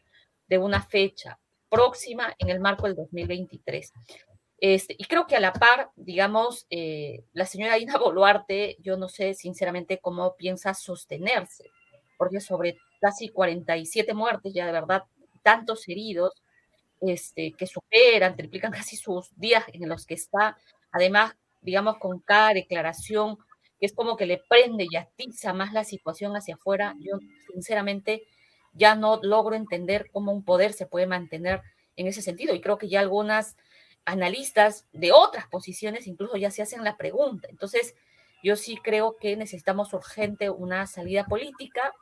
[0.49, 1.39] de una fecha
[1.69, 3.93] próxima en el marco del 2023.
[4.59, 9.07] Este, y creo que a la par, digamos, eh, la señora Ina Boluarte, yo no
[9.07, 11.71] sé sinceramente cómo piensa sostenerse,
[12.17, 15.03] porque sobre casi 47 muertes, ya de verdad,
[15.41, 16.33] tantos heridos,
[17.01, 20.57] este, que superan, triplican casi sus días en los que está,
[20.91, 23.37] además, digamos, con cada declaración,
[23.79, 27.19] que es como que le prende y atiza más la situación hacia afuera, yo
[27.53, 28.23] sinceramente
[28.73, 31.61] ya no logro entender cómo un poder se puede mantener
[31.95, 33.57] en ese sentido, y creo que ya algunas
[34.05, 37.47] analistas de otras posiciones incluso ya se hacen la pregunta.
[37.49, 37.93] Entonces,
[38.43, 41.93] yo sí creo que necesitamos urgente una salida política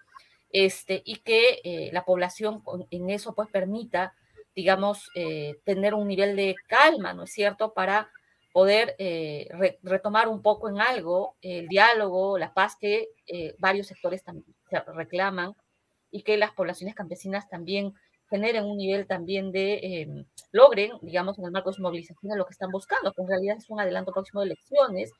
[0.52, 4.14] este, y que eh, la población en eso pues permita,
[4.56, 8.10] digamos, eh, tener un nivel de calma, ¿no es cierto?, para
[8.54, 9.50] poder eh,
[9.84, 13.10] retomar un poco en algo el diálogo, la paz que
[13.60, 14.46] varios sectores también
[14.96, 15.54] reclaman
[16.10, 17.94] y que las poblaciones campesinas también
[18.30, 22.46] generen un nivel también de, em, logren, digamos, en el marco de su movilización, lo
[22.46, 25.12] que están buscando, que en realidad es un adelanto próximo de elecciones,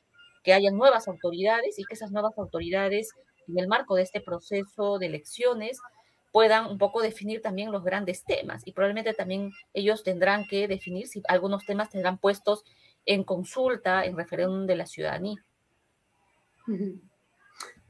[0.42, 3.10] que haya nuevas autoridades y que esas nuevas autoridades,
[3.48, 5.78] en el marco de este proceso de elecciones,
[6.36, 11.08] puedan un poco definir también los grandes temas y probablemente también ellos tendrán que definir
[11.08, 12.62] si algunos temas tendrán puestos
[13.06, 15.42] en consulta, en referéndum de la ciudadanía.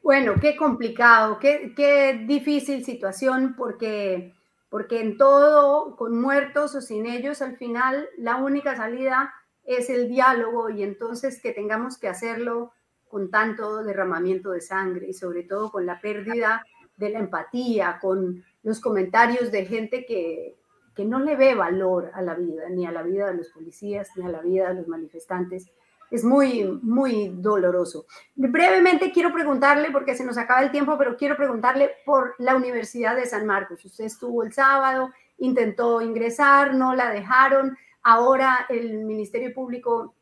[0.00, 4.32] Bueno, qué complicado, qué, qué difícil situación porque,
[4.68, 9.34] porque en todo, con muertos o sin ellos, al final la única salida
[9.64, 12.70] es el diálogo y entonces que tengamos que hacerlo
[13.08, 16.64] con tanto derramamiento de sangre y sobre todo con la pérdida
[16.96, 20.56] de la empatía, con los comentarios de gente que,
[20.94, 24.08] que no le ve valor a la vida, ni a la vida de los policías,
[24.16, 25.70] ni a la vida de los manifestantes.
[26.10, 28.06] Es muy, muy doloroso.
[28.34, 33.14] Brevemente quiero preguntarle, porque se nos acaba el tiempo, pero quiero preguntarle por la Universidad
[33.16, 33.84] de San Marcos.
[33.84, 37.76] Usted estuvo el sábado, intentó ingresar, no la dejaron.
[38.02, 40.14] Ahora el Ministerio Público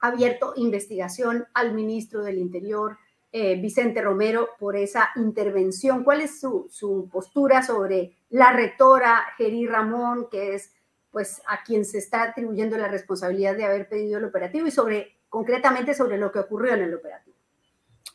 [0.00, 2.98] ha abierto investigación al ministro del Interior,
[3.32, 6.04] eh, Vicente Romero, por esa intervención.
[6.04, 10.72] ¿Cuál es su, su postura sobre la rectora Geri Ramón, que es
[11.10, 15.18] pues a quien se está atribuyendo la responsabilidad de haber pedido el operativo y sobre
[15.28, 17.36] concretamente sobre lo que ocurrió en el operativo.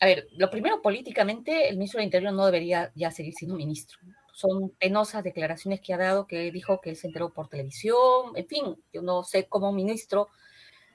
[0.00, 3.98] A ver, lo primero políticamente, el ministro del Interior no debería ya seguir siendo ministro.
[4.32, 8.46] Son penosas declaraciones que ha dado, que dijo que él se enteró por televisión, en
[8.46, 10.28] fin, yo no sé cómo ministro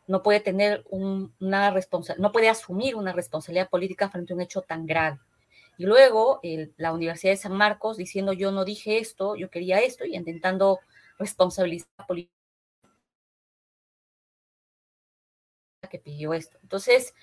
[0.10, 4.62] no puede tener una responsabilidad, no puede asumir una responsabilidad política frente a un hecho
[4.64, 5.20] tan grave.
[5.78, 6.42] Y luego
[6.78, 10.80] la Universidad de San Marcos diciendo yo no dije esto, yo quería esto, y intentando
[11.20, 12.34] responsabilizar política
[15.92, 16.58] que pidió esto.
[16.64, 17.14] Entonces,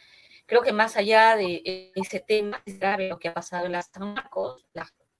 [0.47, 3.91] creo que más allá de ese tema, es grave lo que ha pasado en las
[3.93, 4.65] San Marcos,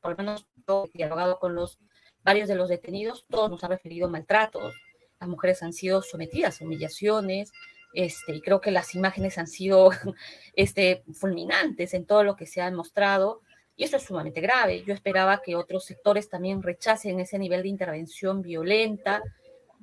[0.01, 1.81] por lo menos yo he dialogado con los
[2.23, 4.73] varios de los detenidos, todos nos han referido maltratos,
[5.21, 7.53] las mujeres han sido sometidas a humillaciones,
[7.93, 9.91] este, y creo que las imágenes han sido
[10.55, 13.43] este, fulminantes en todo lo que se ha mostrado,
[13.77, 14.83] y eso es sumamente grave.
[14.85, 19.23] Yo esperaba que otros sectores también rechacen ese nivel de intervención violenta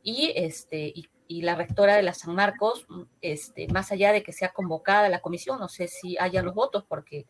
[0.02, 1.10] y, este, y,
[1.42, 2.86] la rectora de la San Marcos,
[3.22, 6.86] este, más allá de que sea convocada la comisión, no sé si haya los votos,
[6.88, 7.26] porque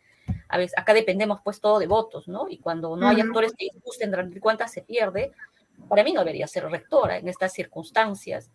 [0.50, 2.50] a veces acá dependemos pues todo de votos, ¿no?
[2.50, 5.32] Y cuando no hay actores que disgusten, de cuentas se pierde.
[5.90, 8.52] Para mí no debería ser rectora en estas circunstancias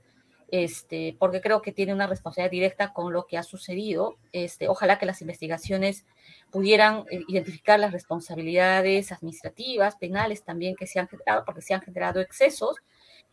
[0.51, 4.16] este, porque creo que tiene una responsabilidad directa con lo que ha sucedido.
[4.33, 6.07] Este, ojalá que las investigaciones
[6.51, 11.83] pudieran eh, identificar las responsabilidades administrativas, penales también que se han generado, porque se han
[11.83, 12.77] generado excesos.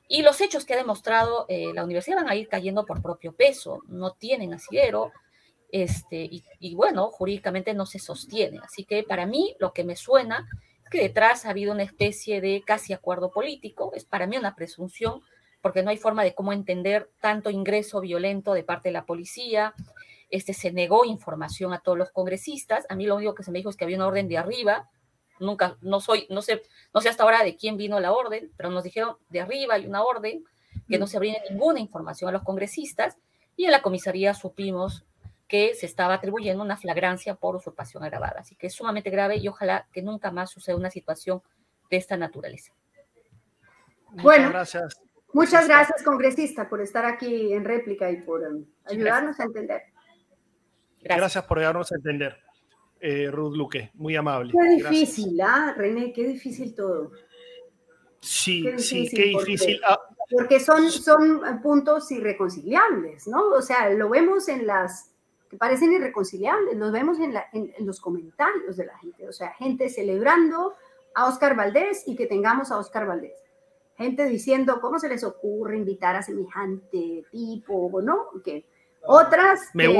[0.08, 3.34] Y los hechos que ha demostrado eh, la universidad van a ir cayendo por propio
[3.34, 5.12] peso, no tienen asidero,
[5.72, 8.60] este, y, y, bueno, jurídicamente no se sostiene.
[8.62, 10.48] Así que para mí lo que me suena
[10.86, 14.56] es que detrás ha habido una especie de casi acuerdo político, es para mí una
[14.56, 15.22] presunción
[15.66, 19.74] porque no hay forma de cómo entender tanto ingreso violento de parte de la policía.
[20.30, 22.86] Este, se negó información a todos los congresistas.
[22.88, 24.92] A mí lo único que se me dijo es que había una orden de arriba.
[25.40, 26.62] Nunca, no soy, no sé,
[26.94, 29.88] no sé hasta ahora de quién vino la orden, pero nos dijeron de arriba hay
[29.88, 30.44] una orden
[30.88, 33.18] que no se abría ninguna información a los congresistas
[33.58, 35.04] y en la comisaría supimos
[35.48, 38.39] que se estaba atribuyendo una flagrancia por usurpación agravada.
[38.39, 41.41] Así que es sumamente grave y ojalá que nunca más suceda una situación
[41.89, 42.74] de esta naturaleza.
[44.10, 45.02] Bueno, gracias.
[45.34, 49.82] Muchas gracias, congresista, por estar aquí en réplica y por um, ayudarnos a entender.
[51.02, 51.43] Gracias.
[51.43, 52.38] por ayudarnos a entender,
[53.02, 54.54] eh, Ruth Luque, muy amable.
[54.54, 56.14] Qué difícil, ¿ah, René?
[56.14, 57.12] Qué difícil todo.
[58.22, 59.80] Sí, sí, qué difícil.
[60.32, 60.60] Porque, ah.
[60.60, 63.50] son, son puntos irreconciliables, ¿no?
[63.52, 65.14] O sea, lo vemos en las
[65.56, 69.89] que parecen irreconciliables, los vemos en, en los comentarios de la gente, o sea, gente
[69.89, 70.74] celebrando
[71.14, 73.45] a Oscar Valdés y que tengamos a Oscar Valdés
[73.97, 78.01] gente diciendo, ¿cómo se les ocurre invitar a semejante tipo?
[78.01, 78.28] ¿No?
[78.43, 78.66] Que
[79.08, 79.93] otras que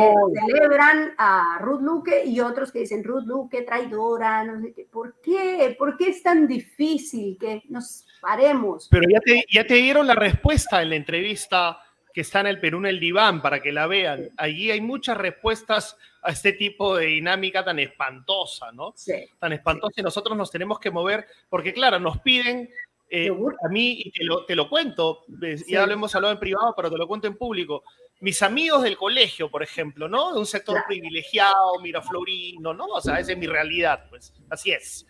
[0.48, 4.88] celebran a Ruth Luque y otros que dicen Ruth Luque traidora, no sé qué.
[4.92, 5.76] ¿Por qué?
[5.78, 8.88] ¿Por qué es tan difícil que nos paremos?
[8.90, 11.78] Pero ya te, ya te dieron la respuesta en la entrevista
[12.16, 14.30] que está en el Perú en el diván para que la vean.
[14.38, 18.94] Allí hay muchas respuestas a este tipo de dinámica tan espantosa, ¿no?
[18.96, 22.70] Sí, tan espantosa y nosotros nos tenemos que mover porque, claro, nos piden
[23.10, 25.26] eh, a mí, y te lo, te lo cuento,
[25.68, 27.84] ya lo hemos hablado en privado, pero te lo cuento en público.
[28.22, 30.32] Mis amigos del colegio, por ejemplo, ¿no?
[30.32, 32.86] De un sector privilegiado, miraflorino, ¿no?
[32.86, 35.06] O sea, esa es mi realidad, pues, así es.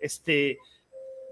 [0.00, 0.58] Este,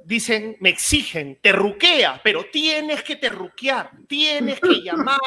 [0.05, 5.19] dicen, me exigen, terruquea, pero tienes que terruquear, tienes que llamar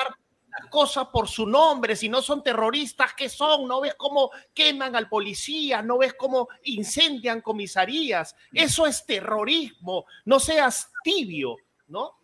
[0.60, 3.68] las cosas por su nombre, si no son terroristas, ¿qué son?
[3.68, 5.82] ¿No ves cómo queman al policía?
[5.82, 8.36] ¿No ves cómo incendian comisarías?
[8.52, 11.56] Eso es terrorismo, no seas tibio,
[11.88, 12.18] ¿no?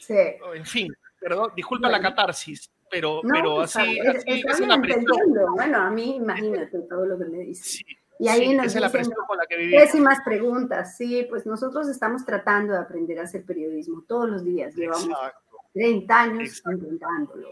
[0.00, 0.16] Sí.
[0.54, 5.06] En fin, perdón, disculpa la catarsis, pero, pero pues, así, es, una presión.
[5.54, 7.84] Bueno, a mí imagínate todo lo que me dice.
[8.18, 9.10] Y ahí nos dicen
[9.70, 10.96] pésimas preguntas.
[10.96, 14.74] Sí, pues nosotros estamos tratando de aprender a hacer periodismo todos los días.
[14.74, 15.08] Llevamos
[15.72, 17.50] 30 años intentándolo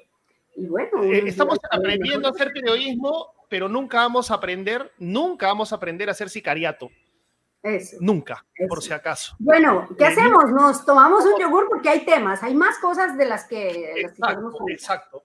[0.57, 1.05] Y bueno.
[1.05, 6.09] Eh, estamos aprendiendo a hacer periodismo, pero nunca vamos a aprender, nunca vamos a aprender
[6.09, 6.91] a hacer sicariato.
[7.63, 7.97] Eso.
[8.01, 9.35] Nunca, por si acaso.
[9.41, 10.45] Bueno, ¿qué eh, hacemos?
[10.53, 14.03] Nos tomamos un yogur porque hay temas, hay más cosas de las que...
[14.03, 15.25] Exacto, exacto.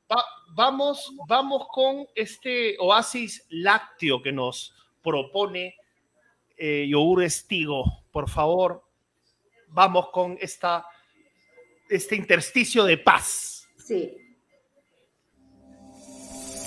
[0.55, 4.73] vamos, vamos con este oasis lácteo que nos
[5.03, 5.75] propone
[6.57, 7.83] eh, yogur estigo.
[8.11, 8.83] Por favor,
[9.69, 10.85] vamos con esta,
[11.89, 13.67] este intersticio de paz.
[13.77, 14.17] Sí.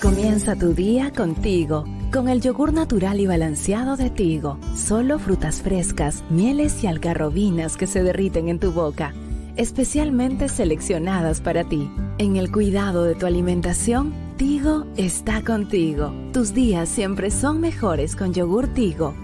[0.04, 4.58] Comienza tu día contigo, con el yogur natural y balanceado de Tigo.
[4.76, 9.14] Solo frutas frescas, mieles y algarrobinas que se derriten en tu boca,
[9.56, 11.90] especialmente seleccionadas para ti.
[12.18, 16.12] En el cuidado de tu alimentación, Tigo está contigo.
[16.32, 19.14] Tus días siempre son mejores con yogur Tigo.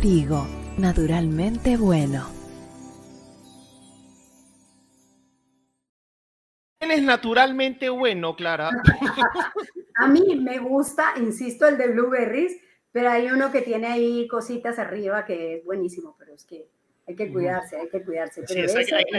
[0.00, 0.46] Tigo,
[0.78, 2.26] naturalmente bueno.
[6.80, 8.70] es naturalmente bueno, Clara?
[9.96, 12.56] A mí me gusta, insisto, el de blueberries,
[12.90, 16.68] pero hay uno que tiene ahí cositas arriba que es buenísimo, pero es que
[17.06, 18.46] hay que cuidarse, hay que cuidarse.
[18.46, 18.66] Sí, hay,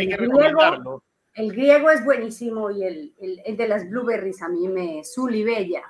[0.08, 1.04] que el, griego,
[1.36, 5.02] el griego es buenísimo y el, el, de las blueberries a mí me
[5.44, 5.84] bella.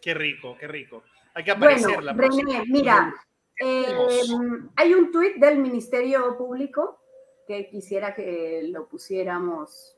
[0.00, 1.04] Qué rico, qué rico.
[1.34, 3.14] Hay que aparecer bueno, René, mira,
[3.56, 7.00] em, hay un tuit del Ministerio Público
[7.46, 9.96] que quisiera que lo pusiéramos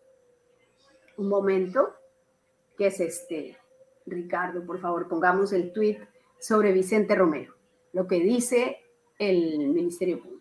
[1.17, 1.95] un momento,
[2.77, 3.57] que es este,
[4.07, 5.99] Ricardo, por favor, pongamos el tuit
[6.39, 7.55] sobre Vicente Romero,
[7.93, 8.83] lo que dice
[9.19, 10.34] el Ministerio Público.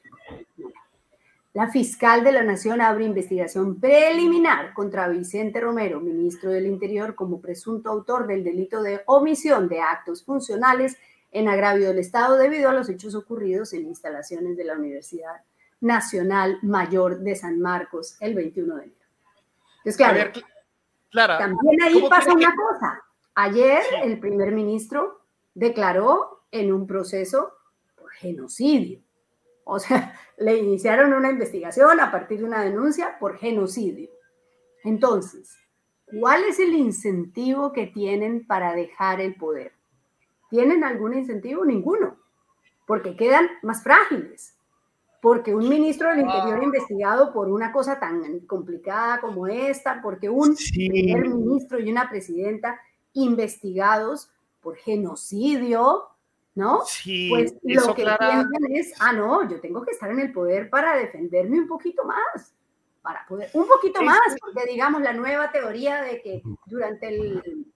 [1.53, 7.39] La fiscal de la Nación abre investigación preliminar contra Vicente Romero, ministro del Interior, como
[7.39, 10.97] presunto autor del delito de omisión de actos funcionales
[11.31, 15.43] en agravio del Estado debido a los hechos ocurridos en instalaciones de la Universidad
[15.79, 18.97] Nacional Mayor de San Marcos el 21 de enero.
[19.85, 20.31] Entonces,
[21.11, 23.03] claro, también ahí pasa una cosa.
[23.35, 25.21] Ayer el primer ministro
[25.53, 27.53] declaró en un proceso
[27.95, 28.99] por genocidio.
[29.65, 34.09] O sea, le iniciaron una investigación a partir de una denuncia por genocidio.
[34.83, 35.57] Entonces,
[36.19, 39.73] ¿cuál es el incentivo que tienen para dejar el poder?
[40.49, 41.65] ¿Tienen algún incentivo?
[41.65, 42.17] Ninguno,
[42.85, 44.55] porque quedan más frágiles
[45.23, 50.53] porque un ministro del Interior investigado por una cosa tan complicada como esta, porque un
[50.73, 52.77] primer ministro y una presidenta
[53.13, 56.09] investigados por genocidio,
[56.55, 56.83] ¿no?
[56.85, 60.69] Sí, pues lo que piensan es, ah, no, yo tengo que estar en el poder
[60.69, 62.53] para defenderme un poquito más,
[63.01, 67.73] para poder, un poquito más, porque digamos la nueva teoría de que durante el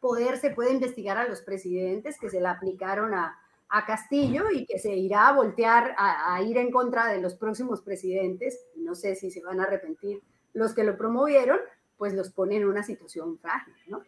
[0.00, 3.38] poder se puede investigar a los presidentes que se la aplicaron a,
[3.72, 7.80] a Castillo y que se irá a voltear a, ir en contra de los próximos
[7.80, 10.20] presidentes, no sé si se van a arrepentir
[10.52, 11.58] los que lo promovieron,
[11.96, 14.02] pues los pone en una situación frágil, ¿no?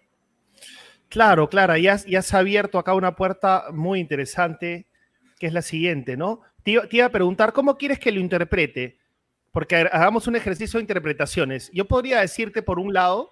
[1.15, 4.89] Claro, claro, ya, ya se ha abierto acá una puerta muy interesante,
[5.39, 6.41] que es la siguiente, ¿no?
[6.65, 8.99] Te, te iba a preguntar, ¿cómo quieres que lo interprete?
[9.53, 11.71] Porque hagamos un ejercicio de interpretaciones.
[11.73, 13.31] Yo podría decirte, por un lado,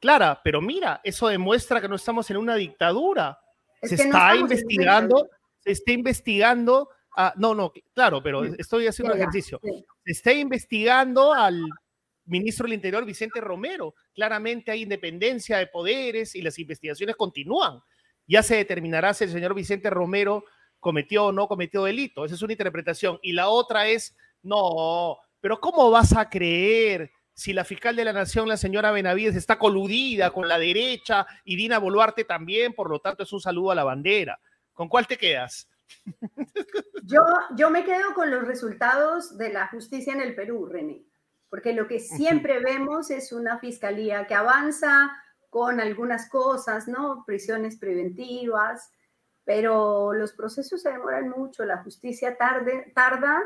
[0.00, 3.38] Clara, pero mira, eso demuestra que no estamos en una dictadura.
[3.82, 5.30] se está investigando,
[5.60, 6.90] se está investigando,
[7.36, 9.58] no, no, claro, pero estoy haciendo un ejercicio.
[10.04, 11.64] Se está investigando al
[12.28, 13.94] ministro del Interior, Vicente Romero.
[14.14, 17.80] Claramente hay independencia de poderes y las investigaciones continúan.
[18.26, 20.44] Ya se determinará si el señor Vicente Romero
[20.78, 22.24] cometió o no cometió delito.
[22.24, 23.18] Esa es una interpretación.
[23.22, 28.12] Y la otra es, no, pero ¿cómo vas a creer si la fiscal de la
[28.12, 32.74] Nación, la señora Benavides, está coludida con la derecha y Dina Boluarte también?
[32.74, 34.38] Por lo tanto, es un saludo a la bandera.
[34.72, 35.68] ¿Con cuál te quedas?
[37.02, 37.20] Yo,
[37.56, 41.02] yo me quedo con los resultados de la justicia en el Perú, René,
[41.50, 45.10] porque lo que siempre vemos es una fiscalía que avanza
[45.50, 47.24] con algunas cosas, ¿no?
[47.26, 48.92] Prisiones preventivas,
[49.44, 53.40] pero los procesos se demoran mucho, la justicia tarde, tarda,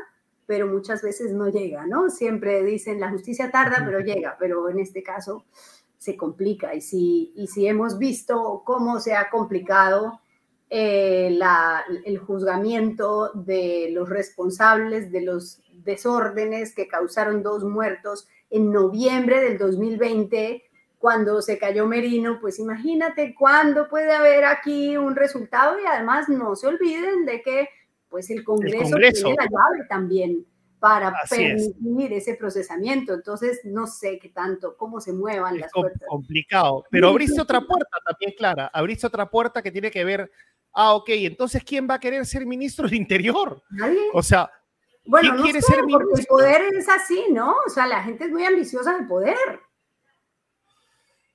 [0.45, 2.09] pero muchas veces no llega, ¿no?
[2.09, 5.45] Siempre dicen la justicia tarda, pero llega, pero en este caso
[5.97, 6.75] se complica.
[6.75, 10.19] Y si, y si hemos visto cómo se ha complicado
[10.75, 11.39] eh,
[12.05, 19.59] el juzgamiento de los responsables de los desórdenes que causaron dos muertos en noviembre del
[19.59, 20.63] 2020,
[20.97, 26.55] cuando se cayó Merino, pues imagínate cuándo puede haber aquí un resultado y además no
[26.55, 27.69] se olviden de que
[28.09, 30.43] pues el Congreso, tiene la llave también
[30.83, 33.13] para permitir ese procesamiento.
[33.13, 36.01] Entonces, no sé qué tanto, cómo se muevan las puertas.
[36.09, 40.29] Complicado, pero abriste otra puerta también, Clara, abriste otra puerta que tiene que ver
[40.73, 43.63] Ah, ok, entonces ¿quién va a querer ser ministro del Interior?
[43.69, 44.09] Nadie.
[44.11, 44.51] O sea,
[45.21, 46.17] ¿quién quiere ser ministro?
[46.17, 47.55] el poder es así, ¿no?
[47.65, 49.37] O sea, la gente es muy ambiciosa de poder.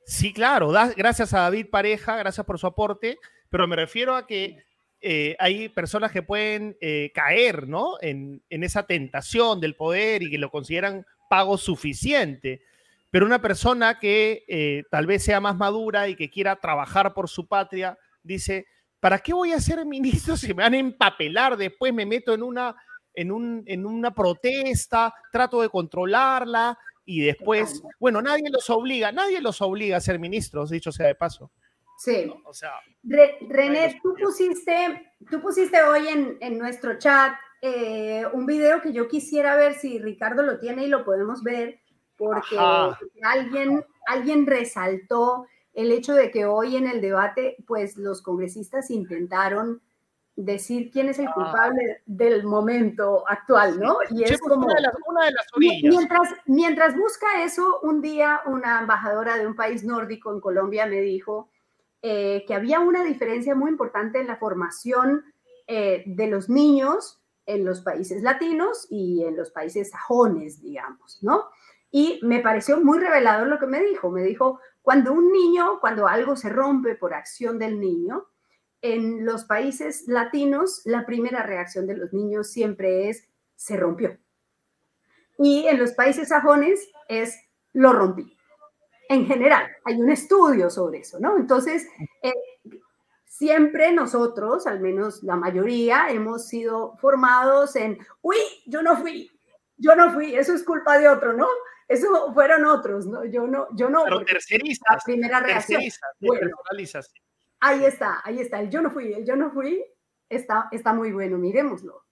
[0.05, 3.19] Sí, claro, gracias a David Pareja, gracias por su aporte,
[3.49, 4.57] pero me refiero a que
[5.01, 7.95] eh, hay personas que pueden eh, caer ¿no?
[8.01, 12.63] En, esa tentación del poder y que lo consideran pago suficiente.
[13.11, 17.29] Pero una persona que eh, tal vez sea más madura y que quiera trabajar por
[17.29, 18.67] su patria, dice,
[19.01, 21.57] ¿para qué voy a ser ministro si me van a empapelar?
[21.57, 22.75] Después me meto en una,
[23.15, 29.41] en, un, en una protesta, trato de controlarla y después, bueno, nadie los obliga, nadie
[29.41, 31.51] los obliga a ser ministros, dicho sea de paso.
[31.99, 32.33] Sí.
[32.45, 36.07] O sea, René, tú pusiste, tú pusiste hoy
[36.41, 40.89] en, nuestro chat eh, un video que yo quisiera ver si Ricardo lo tiene y
[40.89, 41.81] lo podemos ver,
[42.17, 42.57] porque
[43.25, 49.83] alguien, alguien resaltó el hecho de que hoy en el debate, pues los congresistas intentaron
[50.37, 51.33] decir quién es el ah.
[51.35, 53.99] culpable del momento actual, ¿no?
[54.11, 59.49] Y es como una de las, Mientras, mientras busca eso, un día una embajadora de
[59.49, 61.49] un país nórdico en Colombia me dijo
[62.03, 65.25] eh, que había una diferencia muy importante en la formación
[65.67, 71.47] eh, de los niños en los países latinos y en los países sajones, digamos, ¿no?
[71.91, 74.11] Y me pareció muy revelador lo que me dijo.
[74.11, 78.27] Me dijo, cuando un niño, cuando algo se rompe por acción del niño,
[78.83, 83.27] en los países latinos la primera reacción de los niños siempre es,
[83.57, 84.19] se rompió.
[85.39, 87.41] Y en los países sajones es,
[87.73, 88.38] lo rompí
[89.09, 89.67] en general.
[89.85, 91.37] Hay un estudio sobre eso, ¿no?
[91.37, 91.87] Entonces,
[92.23, 92.33] eh,
[93.25, 98.37] siempre nosotros, al menos la mayoría, hemos sido formados en, uy,
[98.67, 99.31] yo no fui,
[99.77, 101.47] yo no fui, eso es culpa de otro, ¿no?
[101.87, 103.25] Eso fueron otros, ¿no?
[103.25, 104.05] Yo no, yo no.
[104.05, 104.97] Pero terceristas.
[104.97, 105.83] La primera reacción.
[106.21, 106.51] Bueno,
[107.61, 108.61] ahí está, ahí está.
[108.61, 109.83] El yo no fui, el yo no fui
[110.29, 112.05] está, está muy bueno, miremoslo.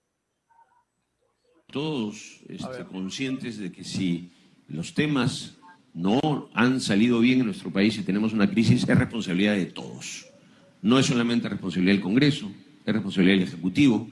[1.67, 4.33] Todos este, conscientes de que si
[4.69, 5.56] los temas
[5.97, 10.27] no han salido bien en nuestro país y tenemos una crisis, es responsabilidad de todos.
[10.83, 12.53] No es solamente responsabilidad del Congreso,
[12.85, 14.11] es responsabilidad del Ejecutivo,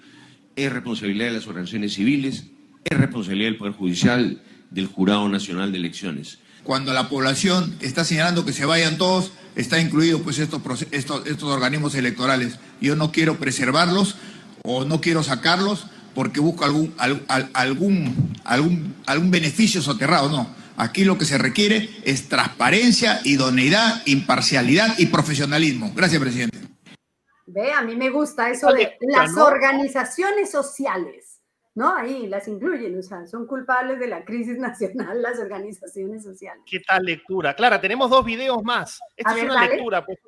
[0.56, 2.46] es responsabilidad de las organizaciones civiles,
[2.84, 6.38] es responsabilidad del Poder Judicial, del Jurado Nacional de Elecciones.
[6.62, 11.50] Cuando la población está señalando que se vayan todos, está incluido pues estos, estos, estos
[11.50, 12.58] organismos electorales.
[12.80, 14.16] Yo no quiero preservarlos
[14.62, 21.16] o no quiero sacarlos porque busco algún, algún, algún, algún beneficio soterrado, no Aquí lo
[21.16, 25.92] que se requiere es transparencia, idoneidad, imparcialidad y profesionalismo.
[25.94, 26.58] Gracias, presidente.
[27.46, 31.40] Ve, a mí me gusta eso de las organizaciones sociales,
[31.74, 31.94] ¿no?
[31.94, 36.64] Ahí las incluyen, o sea, son culpables de la crisis nacional las organizaciones sociales.
[36.68, 37.54] ¿Qué tal lectura?
[37.54, 38.98] Clara, tenemos dos videos más.
[39.16, 40.18] Esta es una lectura, pues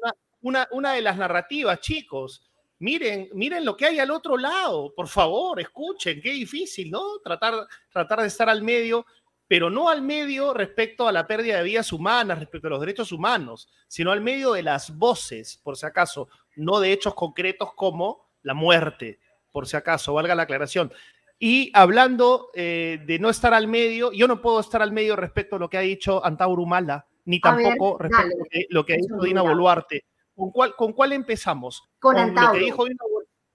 [0.43, 2.49] una, una, de las narrativas, chicos.
[2.79, 7.19] Miren, miren lo que hay al otro lado, por favor, escuchen, qué difícil, ¿no?
[7.25, 9.07] Tratar, tratar de estar al medio
[9.49, 13.13] pero no al medio respecto a la pérdida de vidas humanas, respecto a los derechos
[13.13, 18.27] humanos, sino al medio de las voces, por si acaso, no de hechos concretos como
[18.43, 19.21] la muerte,
[19.53, 20.93] por si acaso, valga la aclaración.
[21.39, 25.57] Y hablando eh, de no estar al medio, yo no puedo estar al medio respecto
[25.57, 29.17] a lo que ha dicho Antauro Mala, ni tampoco respecto a lo que, ha dicho
[29.23, 30.05] Dina Boluarte.
[30.35, 31.85] ¿Con cuál, ¿Con cuál empezamos?
[31.99, 32.53] Con, Antauro.
[32.53, 33.05] Lo que dijo Dina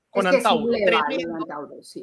[0.10, 0.72] Con Antauro.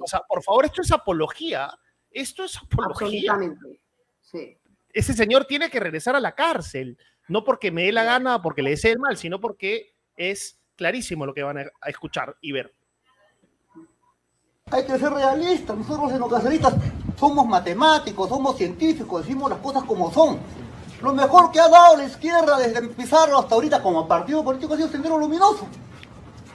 [0.00, 1.70] O sea, por favor, esto es apología
[2.10, 3.32] esto es apología.
[3.32, 3.80] Absolutamente.
[4.20, 4.56] Sí.
[4.92, 6.98] Ese señor tiene que regresar a la cárcel,
[7.28, 10.58] no porque me dé la gana o porque le desee el mal, sino porque es
[10.76, 12.74] clarísimo lo que van a escuchar y ver.
[14.70, 15.76] Hay que ser realistas.
[15.76, 16.74] Nosotros en ocasionistas
[17.18, 20.38] somos matemáticos, somos científicos, decimos las cosas como son.
[21.02, 24.76] Lo mejor que ha dado la izquierda desde Pizarro hasta ahorita como partido político ha
[24.76, 25.68] sido Sendero Luminoso.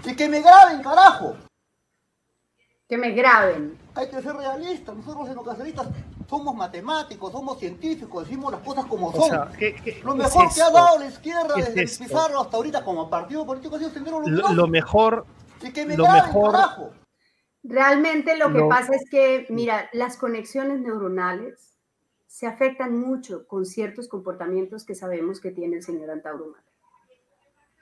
[0.06, 1.38] Y que me graben, carajo.
[2.90, 4.96] Que me graben hay que ser realistas.
[4.96, 5.88] Nosotros en ocasionistas
[6.30, 9.50] somos matemáticos, somos científicos, decimos las cosas como son.
[10.04, 13.80] lo mejor que ha dado la izquierda desde Pizarro hasta ahorita como partido político ha
[13.80, 15.26] sido tener lo, lo mejor.
[15.62, 16.94] Y que me lo mejor.
[17.64, 21.74] Realmente lo que pasa es que, mira, las conexiones neuronales
[22.28, 26.56] se afectan mucho con ciertos comportamientos que sabemos que tiene el señor Antauro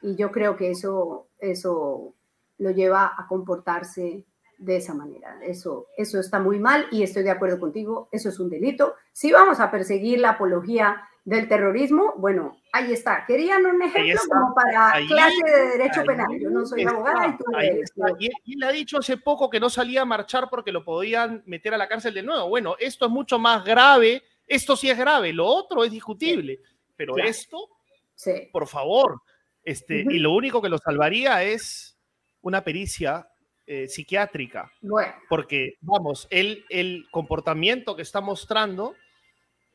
[0.02, 2.14] Y yo creo que eso, eso
[2.60, 4.26] lo lleva a comportarse
[4.62, 5.40] de esa manera.
[5.42, 8.96] Eso, eso está muy mal y estoy de acuerdo contigo, eso es un delito.
[9.12, 13.26] Si vamos a perseguir la apología del terrorismo, bueno, ahí está.
[13.26, 16.28] Querían un ejemplo como para clase de derecho penal.
[16.40, 17.92] Yo no soy abogada y tú eres.
[18.20, 21.42] Y, y le ha dicho hace poco que no salía a marchar porque lo podían
[21.48, 22.48] meter a la cárcel de nuevo.
[22.48, 24.24] Bueno, esto es mucho más grave.
[24.46, 26.60] Esto sí es grave, lo otro es discutible.
[26.96, 27.58] Pero esto,
[28.14, 28.50] sí.
[28.52, 29.22] por favor,
[29.64, 31.98] este, y lo único que lo salvaría es
[32.42, 33.31] una pericia
[33.66, 34.72] eh, psiquiátrica.
[35.30, 38.96] Porque, vamos, el, el comportamiento que está mostrando,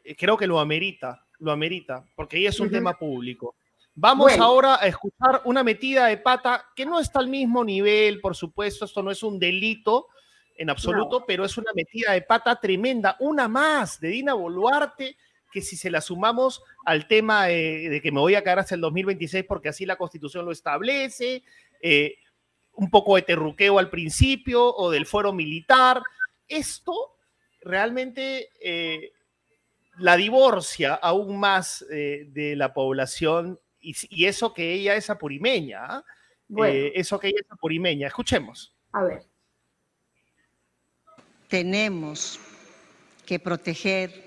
[0.05, 3.55] eh, creo que lo amerita, lo amerita, porque ahí es un tema público.
[3.95, 8.37] Vamos ahora a escuchar una metida de pata que no está al mismo nivel, por
[8.37, 10.09] supuesto, esto no es un delito
[10.59, 15.17] en absoluto, pero es una metida de pata tremenda, una más de Dina Boluarte,
[15.51, 18.83] que si se la sumamos al tema de, que me voy a quedar hasta el
[18.83, 21.43] 2026 porque así la constitución lo establece,
[21.81, 22.17] eh,
[22.77, 26.03] un poco de terruqueo al principio o del fuero militar,
[26.49, 27.17] esto
[27.63, 29.13] realmente eh,
[29.99, 36.05] la divorcia aún más eh, de la población y, eso que ella es apurimeña, ¿ah?
[36.95, 38.09] eso que ella es apurimeña.
[38.09, 38.75] Escuchemos.
[38.93, 39.23] A ver.
[41.49, 42.41] Tenemos
[43.25, 44.27] que proteger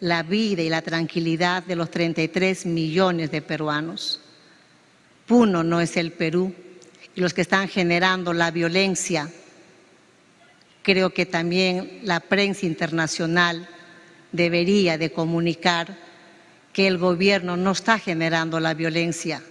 [0.00, 4.22] la vida y la tranquilidad de los 33 millones de peruanos.
[5.26, 6.54] Puno no es el Perú
[7.18, 9.28] y los que están generando la violencia.
[10.84, 13.68] Creo que también la prensa internacional
[14.30, 15.96] debería de comunicar
[16.72, 19.42] que el gobierno no está generando la violencia.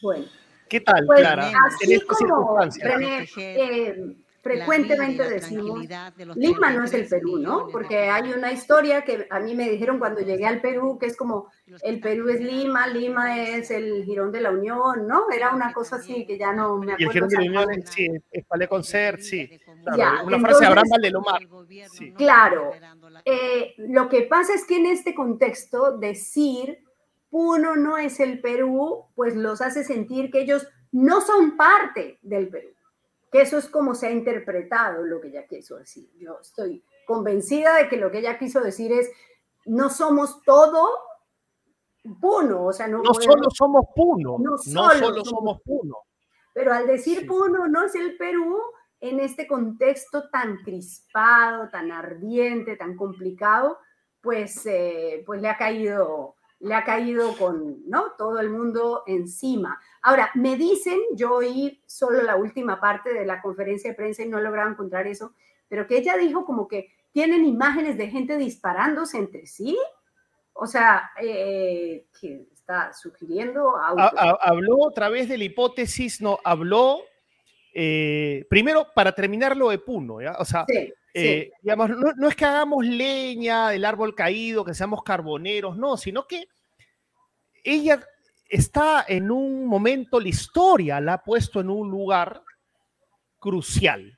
[0.00, 0.26] Bueno.
[0.68, 1.52] ¿Qué tal, pues, Clara?
[1.66, 3.26] Así como, René,
[4.44, 5.80] frecuentemente decimos,
[6.36, 7.68] Lima no es el Perú, ¿no?
[7.72, 11.16] Porque hay una historia que a mí me dijeron cuando llegué al Perú, que es
[11.16, 11.48] como,
[11.82, 15.30] el Perú es Lima, Lima es el Girón de la Unión, ¿no?
[15.30, 16.96] Era una cosa así que ya no me acuerdo.
[16.98, 19.48] Y el Girón de la Unión, sí, es Palais Concert, sí.
[19.86, 21.40] una frase de Abraham Valdelomar.
[21.90, 22.12] Sí.
[22.12, 22.72] Claro.
[23.24, 26.80] Eh, lo que pasa es que en este contexto, decir
[27.30, 32.48] Puno no es el Perú, pues los hace sentir que ellos no son parte del
[32.48, 32.73] Perú
[33.34, 36.08] que eso es como se ha interpretado lo que ella quiso decir.
[36.20, 39.10] Yo estoy convencida de que lo que ella quiso decir es,
[39.66, 40.88] no somos todo
[42.20, 45.96] Puno, o sea, no, no solo somos Puno, no solo, somos, Puno.
[46.52, 48.56] Pero al decir Puno no es el Perú
[49.00, 53.78] en este contexto tan crispado, tan ardiente, tan complicado,
[54.20, 58.12] pues, eh, pues le ha caído le ha caído con ¿no?
[58.16, 59.78] todo el mundo encima.
[60.06, 64.28] Ahora, me dicen, yo oí solo la última parte de la conferencia de prensa y
[64.28, 65.32] no lograba encontrar eso,
[65.66, 69.78] pero que ella dijo como que tienen imágenes de gente disparándose entre sí.
[70.52, 73.76] O sea, eh, que está sugiriendo...
[73.78, 77.00] Habló a través de la hipótesis, no, habló,
[77.72, 80.36] eh, primero para terminar lo de Puno, ¿ya?
[80.38, 80.66] O sea,
[81.14, 85.96] eh, digamos, no, no, es que hagamos leña del árbol caído, que seamos carboneros, no,
[85.96, 86.46] sino que
[87.64, 88.00] ella
[88.54, 92.42] está en un momento, la historia la ha puesto en un lugar
[93.40, 94.16] crucial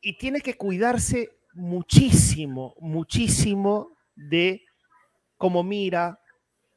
[0.00, 4.62] y tiene que cuidarse muchísimo, muchísimo de
[5.36, 6.18] cómo mira,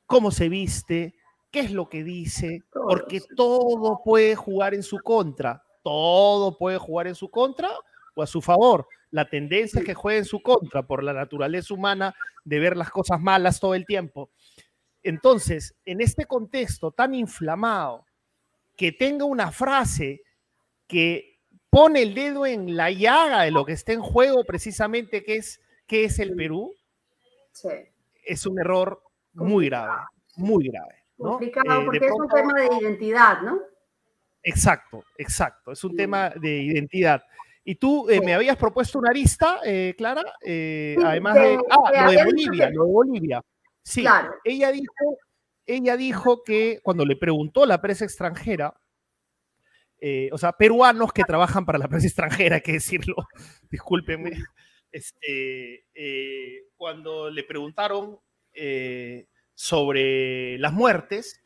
[0.05, 1.15] cómo se viste,
[1.51, 7.07] qué es lo que dice, porque todo puede jugar en su contra, todo puede jugar
[7.07, 7.71] en su contra
[8.15, 8.88] o a su favor.
[9.09, 12.13] La tendencia es que juegue en su contra por la naturaleza humana
[12.45, 14.30] de ver las cosas malas todo el tiempo.
[15.04, 18.06] Entonces, en este contexto tan inflamado,
[18.76, 20.22] que tenga una frase
[20.88, 21.39] que
[21.70, 25.60] pone el dedo en la llaga de lo que está en juego precisamente, que es,
[25.86, 26.74] que es el Perú,
[28.24, 29.02] es un error
[29.34, 29.93] muy grave,
[30.36, 31.04] muy grave.
[31.17, 33.59] Complicado, eh, porque es un tema de identidad, ¿no?
[34.43, 37.24] Exacto, exacto, es un tema de identidad.
[37.63, 41.59] Y tú eh, me habías propuesto una lista, eh, Clara, además de...
[41.70, 43.42] Ah, lo de Bolivia, lo de Bolivia.
[43.88, 44.36] Sí, claro.
[44.43, 45.18] ella, dijo,
[45.66, 48.78] ella dijo que cuando le preguntó la prensa extranjera,
[50.32, 53.16] o sea, peruanos que trabajan para la prensa extranjera, hay que decirlo,
[53.72, 54.34] discúlpenme,
[54.92, 55.86] este,
[56.76, 58.20] cuando le preguntaron
[59.54, 61.42] sobre las muertes,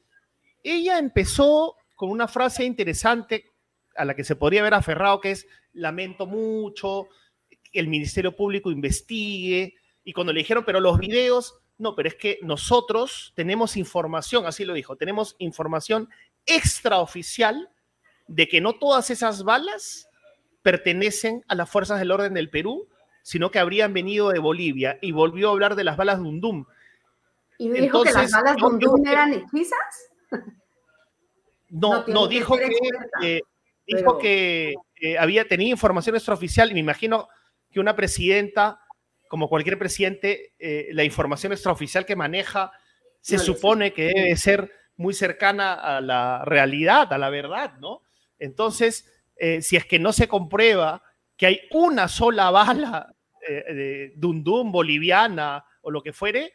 [0.63, 3.45] ella empezó con una frase interesante
[3.95, 7.07] a la que se podría haber aferrado, que es lamento mucho,
[7.71, 12.37] el Ministerio Público investigue, y cuando le dijeron, pero los videos, no, pero es que
[12.43, 16.09] nosotros tenemos información, así lo dijo, tenemos información
[16.45, 17.69] extraoficial
[18.27, 20.07] de que no todas esas balas
[20.61, 22.87] pertenecen a las fuerzas del orden del Perú,
[23.23, 26.65] sino que habrían venido de Bolivia, y volvió a hablar de las balas de Undum.
[27.57, 30.11] ¿Y dijo que las balas de Undum eran hechizas?
[31.69, 32.57] No, no, dijo
[33.19, 33.41] que,
[33.87, 34.75] dijo que
[35.19, 37.27] había tenido información extraoficial y me imagino
[37.71, 38.81] que una presidenta,
[39.31, 42.69] como cualquier presidente, eh, la información extraoficial que maneja
[43.21, 48.01] se supone que debe ser muy cercana a la realidad, a la verdad, ¿no?
[48.39, 51.01] Entonces, eh, si es que no se comprueba
[51.37, 53.15] que hay una sola bala
[53.47, 56.53] eh, de Dundum boliviana o lo que fuere,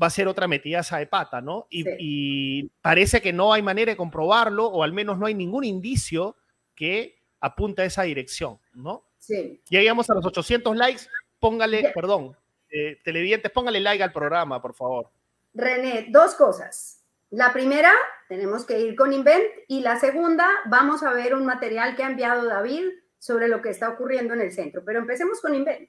[0.00, 1.66] va a ser otra metidaza de pata, ¿no?
[1.70, 6.36] Y, parece que no hay manera de comprobarlo, o al menos no hay ningún indicio
[6.76, 9.08] que apunta a esa dirección, ¿no?
[9.26, 9.60] Sí.
[9.70, 11.02] Llegamos a los 800 likes,
[11.40, 12.36] póngale, perdón,
[12.70, 15.08] eh, televidentes, póngale like al programa, por favor.
[15.54, 17.00] René, dos cosas.
[17.30, 17.92] La primera,
[18.28, 22.08] tenemos que ir con Invent y la segunda, vamos a ver un material que ha
[22.08, 22.84] enviado David
[23.18, 24.84] sobre lo que está ocurriendo en el centro.
[24.84, 25.88] Pero empecemos con Invent.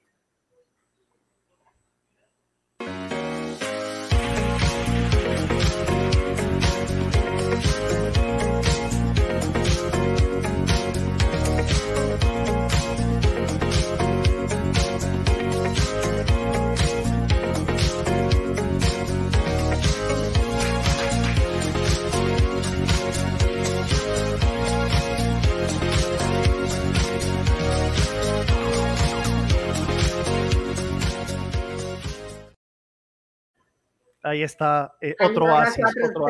[34.26, 35.84] Ahí está eh, otro oasis.
[36.10, 36.28] Otro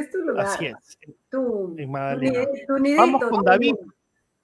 [0.00, 0.46] es tu lugar.
[0.46, 0.98] Así es.
[1.28, 3.74] Tu, tu, nidito, Vamos con David.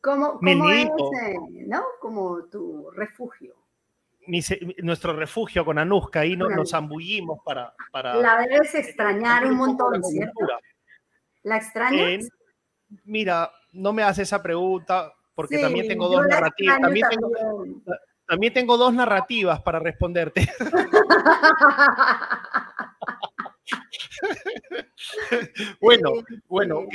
[0.01, 1.37] Como, como ese,
[1.67, 1.85] ¿no?
[2.01, 3.55] Como tu refugio.
[4.83, 8.17] nuestro refugio con Anuska, ahí nos, nos zambullimos para, para...
[8.17, 10.47] La debes extrañar un montón, ¿cierto?
[11.45, 12.29] ¿La extrañas?
[13.05, 16.81] mira, no me haces esa pregunta porque también tengo dos narrativas.
[16.81, 17.83] También tengo, también
[18.53, 20.49] tengo dos narrativas para responderte.
[25.81, 26.11] bueno,
[26.49, 26.87] bueno,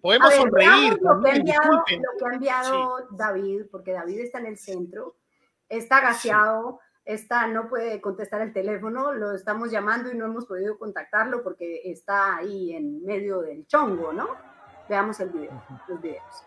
[0.00, 0.98] podemos sonreír.
[1.00, 1.84] Lo que ha enviado,
[2.32, 5.16] enviado David, porque David está en el centro,
[5.68, 10.78] está gaseado, está, no puede contestar el teléfono, lo estamos llamando y no hemos podido
[10.78, 14.28] contactarlo porque está ahí en medio del chongo, ¿no?
[14.88, 16.44] Veamos el video, los videos.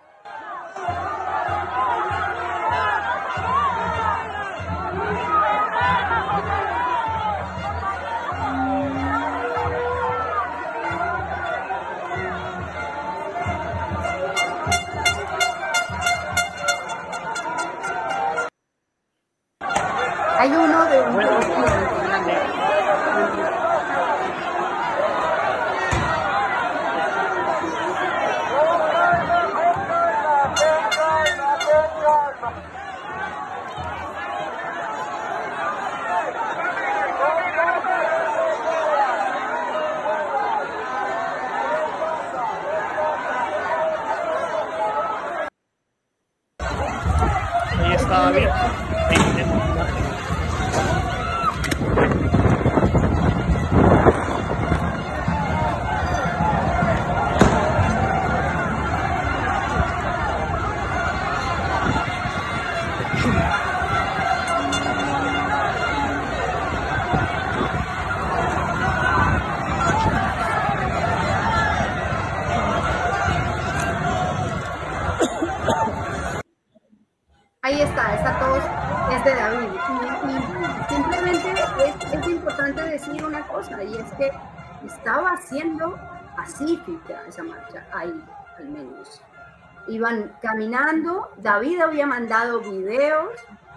[89.97, 93.31] Iban caminando, David había mandado videos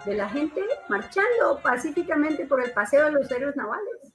[0.05, 4.13] de la gente marchando pacíficamente por el paseo de los héroes navales.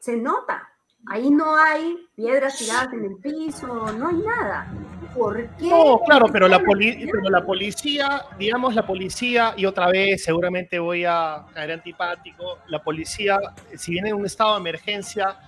[0.00, 0.68] Se nota,
[1.08, 4.72] ahí no hay piedras tiradas en el piso, no hay nada.
[5.14, 5.68] ¿Por qué?
[5.68, 11.04] No, claro, pero la, pero la policía, digamos la policía, y otra vez seguramente voy
[11.04, 13.38] a caer antipático, la policía,
[13.76, 15.38] si viene en un estado de emergencia,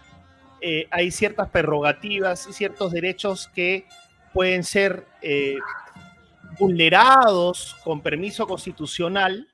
[0.60, 3.84] eh, hay ciertas prerrogativas y ciertos derechos que
[4.32, 5.58] pueden ser eh,
[6.58, 9.48] vulnerados con permiso constitucional,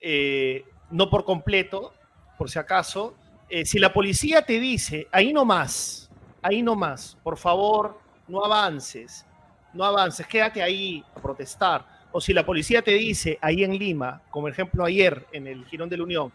[0.00, 1.92] eh, no por completo,
[2.38, 3.14] por si acaso.
[3.48, 6.10] Eh, si la policía te dice, ahí no más,
[6.42, 9.26] ahí no más, por favor, no avances,
[9.72, 11.86] no avances, quédate ahí a protestar.
[12.12, 15.88] O si la policía te dice, ahí en Lima, como ejemplo ayer en el Girón
[15.88, 16.32] de la Unión,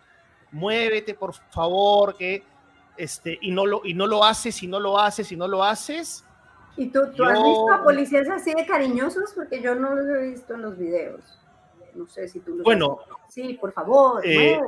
[0.52, 2.44] muévete por favor, que
[2.98, 5.64] este, y no lo, y no lo haces, y no lo haces, y no lo
[5.64, 6.24] haces.
[6.78, 9.34] ¿Y tú, tú has visto a policías así de cariñosos?
[9.36, 11.22] Porque yo no los he visto en los videos.
[11.96, 13.00] No sé si tú los Bueno.
[13.28, 14.60] Sí, por favor, eh,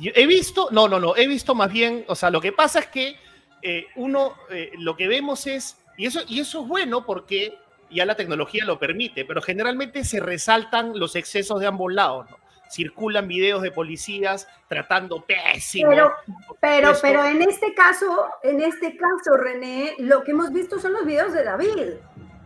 [0.00, 2.86] He visto, no, no, no, he visto más bien, o sea, lo que pasa es
[2.86, 3.16] que
[3.62, 7.58] eh, uno, eh, lo que vemos es, y eso, y eso es bueno porque
[7.90, 12.36] ya la tecnología lo permite, pero generalmente se resaltan los excesos de ambos lados, ¿no?
[12.68, 15.90] Circulan videos de policías tratando pésimo.
[15.90, 16.12] Pero,
[16.60, 21.04] pero, pero en este caso, en este caso, René, lo que hemos visto son los
[21.04, 21.94] videos de David.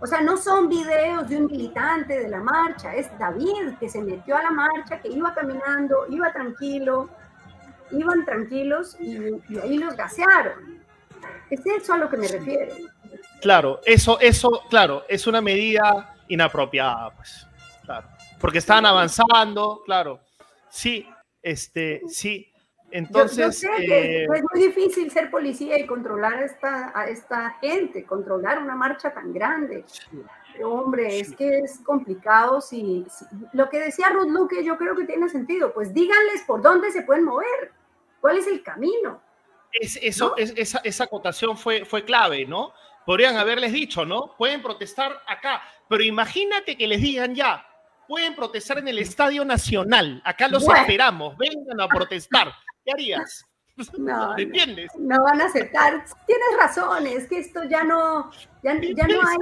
[0.01, 4.03] O sea, no son videos de un militante de la marcha, es David que se
[4.03, 7.09] metió a la marcha, que iba caminando, iba tranquilo,
[7.93, 9.16] iban tranquilos y,
[9.49, 10.82] y ahí los gasearon.
[11.51, 12.74] Es eso a lo que me refiero.
[13.40, 17.47] Claro, eso, eso, claro, es una medida inapropiada, pues,
[17.85, 18.09] claro
[18.43, 20.20] porque estaban avanzando, claro.
[20.69, 21.09] Sí,
[21.40, 22.52] Este, sí.
[22.90, 23.64] Entonces.
[23.64, 28.74] Eh, es muy difícil ser policía y controlar a esta, a esta gente, controlar una
[28.74, 29.85] marcha tan grande.
[30.62, 32.60] Hombre, es que es complicado.
[32.60, 33.06] Si,
[33.52, 35.73] lo que decía Ruth Luque, yo creo que tiene sentido.
[35.73, 37.73] Pues díganles por dónde se pueden mover,
[38.20, 39.23] cuál es el camino.
[39.73, 42.73] Es, eso, es, esa, esa acotación fue, fue clave, ¿no?
[43.06, 44.35] Podrían haberles dicho, ¿no?
[44.36, 47.66] Pueden protestar acá, pero imagínate que les digan ya,
[48.12, 52.52] pueden protestar en el Estadio Nacional, acá los esperamos, vengan a protestar.
[52.84, 53.47] ¿Qué harías?
[53.97, 54.90] No, entiendes?
[54.98, 56.05] No, van a aceptar.
[56.26, 58.30] Tienes razón, es que esto ya no,
[58.62, 59.39] ya, ya no, hay,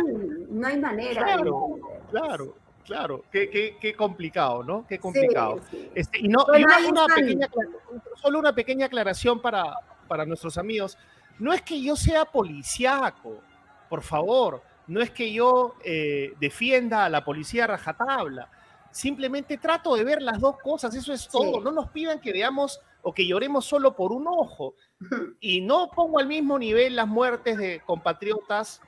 [0.50, 1.24] no hay manera.
[1.24, 1.78] Claro,
[2.12, 2.56] claro,
[2.86, 3.24] claro.
[3.32, 4.86] Qué, qué, qué, complicado, ¿no?
[4.86, 5.60] Qué complicado.
[5.92, 7.48] Este, y no, y una, pequeña,
[8.22, 9.64] solo una pequeña aclaración para,
[10.06, 10.96] para nuestros amigos.
[11.40, 13.42] No es que yo sea policíaco,
[13.88, 14.62] por favor.
[14.86, 18.48] No es que yo eh, defienda a la policía rajatabla.
[18.90, 21.60] Simplemente trato de ver las dos cosas, eso es todo.
[21.60, 24.74] No nos pidan que veamos o que lloremos solo por un ojo.
[25.40, 28.82] Y no pongo al mismo nivel las muertes de compatriotas,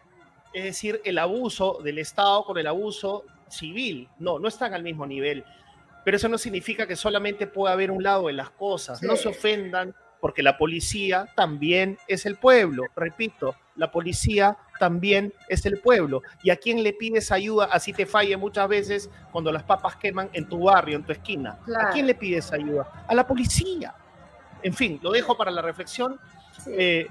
[0.52, 4.08] es decir, el abuso del Estado con el abuso civil.
[4.18, 5.44] No, no están al mismo nivel.
[6.04, 9.02] Pero eso no significa que solamente pueda haber un lado de las cosas.
[9.02, 12.84] No se ofendan porque la policía también es el pueblo.
[12.94, 16.22] Repito, la policía también es el pueblo.
[16.42, 20.28] ¿Y a quién le pides ayuda así te falle muchas veces cuando las papas queman
[20.32, 21.56] en tu barrio, en tu esquina?
[21.78, 23.04] ¿A quién le pides ayuda?
[23.06, 23.94] A la policía.
[24.60, 26.18] En fin, lo dejo para la reflexión.
[26.66, 27.06] Eh,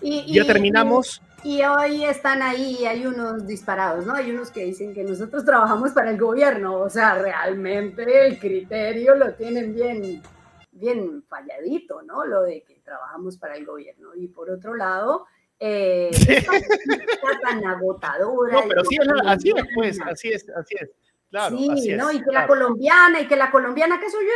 [0.00, 1.20] y, ya terminamos.
[1.42, 4.14] Y, hoy están ahí, hay unos disparados, ¿no?
[4.14, 9.16] Hay unos que dicen que nosotros trabajamos para el gobierno, o sea, realmente el criterio
[9.16, 10.22] lo tienen bien
[10.70, 12.24] bien falladito, ¿no?
[12.24, 14.14] Lo de que trabajamos para el gobierno.
[14.14, 15.26] Y por otro lado,
[15.64, 18.52] eh, está tan agotadora.
[18.52, 20.90] No, pero sí, así es, pues, así es, así es.
[21.30, 22.10] Claro, sí, ¿no?
[22.10, 24.30] y que la colombiana, y que la colombiana, que soy yo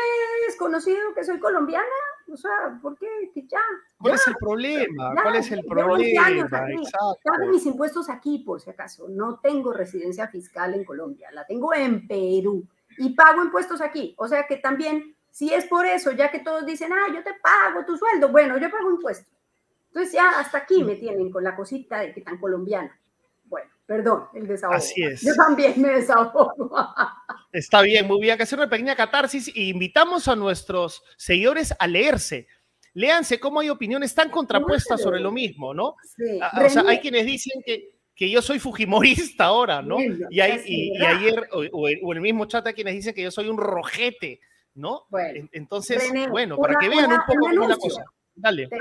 [0.49, 1.85] es conocido que soy colombiana,
[2.33, 3.07] o sea, ¿por qué?
[3.35, 3.61] Que ya.
[3.99, 5.15] ¿Cuál es el problema?
[5.21, 6.31] ¿Cuál es el problema?
[6.31, 7.19] Exacto.
[7.23, 9.09] Pago mis impuestos aquí, por si acaso.
[9.11, 12.67] No tengo residencia fiscal en Colombia, la tengo en Perú
[12.99, 14.15] y pago impuestos aquí.
[14.17, 17.35] O sea que también si es por eso, ya que todos dicen, ah, yo te
[17.35, 19.36] pago tu sueldo, bueno, yo pago impuestos.
[19.97, 23.01] Entonces ya hasta aquí me tienen con la cosita de que tan colombiana.
[23.47, 24.77] Bueno, perdón, el desahogo.
[24.77, 25.23] Así es.
[25.23, 26.53] Yo también me desahogo.
[27.51, 28.37] Está bien, muy bien.
[28.37, 32.47] Que hacer una pequeña catarsis e invitamos a nuestros seguidores a leerse.
[32.93, 35.97] Léanse cómo hay opiniones tan contrapuestas sobre lo mismo, ¿no?
[36.15, 36.41] Sí.
[36.43, 39.97] O sea, hay quienes dicen que, que yo soy fujimorista ahora, ¿no?
[39.99, 43.49] y, hay, y, ayer, o, o, el mismo chat hay quienes dicen que yo soy
[43.49, 44.41] un rojete.
[44.77, 45.07] ¿no?
[45.09, 48.05] Bueno, Entonces, bueno, para que vean un poco un la cosa.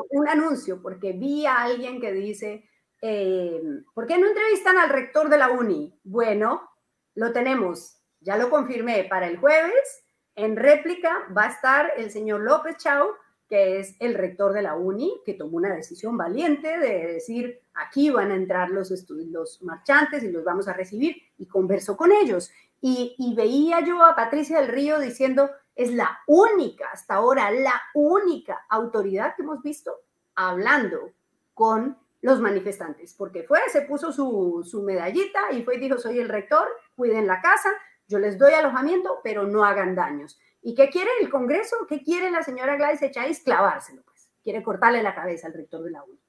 [0.10, 2.70] Un anuncio, porque vi a alguien que dice,
[3.02, 3.62] eh,
[3.94, 5.98] ¿por qué no entrevistan al rector de la uni?
[6.04, 6.70] Bueno,
[7.16, 10.04] lo tenemos, ya lo confirmé para el jueves.
[10.36, 13.08] En réplica va a estar el señor López Chao,
[13.48, 18.10] que es el rector de la uni, que tomó una decisión valiente de decir, aquí
[18.10, 22.52] van a entrar los, los marchantes y los vamos a recibir, y conversó con ellos.
[22.82, 27.82] Y, y veía yo a Patricia del Río diciendo, es la única, hasta ahora, la
[27.94, 29.94] única autoridad que hemos visto
[30.36, 31.12] hablando
[31.54, 36.30] con los manifestantes, porque fue, se puso su, medallita y fue y dijo, soy el
[36.30, 37.72] rector, cuiden la casa,
[38.08, 40.40] yo les doy alojamiento, pero no hagan daños.
[40.62, 41.86] ¿Y qué quiere el Congreso?
[41.88, 43.42] ¿Qué quiere la señora Gladys Echáis?
[43.42, 44.30] Clavárselo, pues.
[44.44, 46.20] Quiere cortarle la cabeza al rector de la UNI.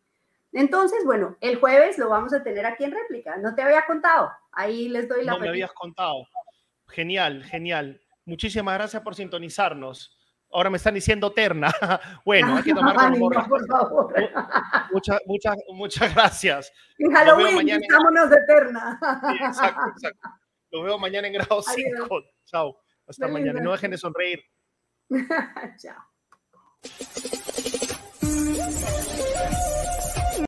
[0.52, 3.36] Entonces, bueno, el jueves lo vamos a tener aquí en réplica.
[3.39, 4.31] No te había contado.
[4.52, 5.32] Ahí les doy la...
[5.32, 6.27] No me habías contado.
[6.89, 8.01] Genial, genial.
[8.27, 10.19] Muchísimas gracias por sintonizarnos.
[10.53, 11.73] Ahora me están diciendo terna.
[12.24, 14.15] Bueno, hay que tomar por favor.
[14.93, 16.73] Muchas, muchas, muchas gracias.
[16.98, 18.98] En Halloween, vámonos de terna.
[19.40, 20.28] exacto, exacto.
[20.70, 22.23] Los veo mañana en grado 5.
[22.44, 22.77] Chao.
[23.07, 23.61] Hasta mañana.
[23.61, 24.43] No dejen de sonreír.
[25.78, 26.03] Chao.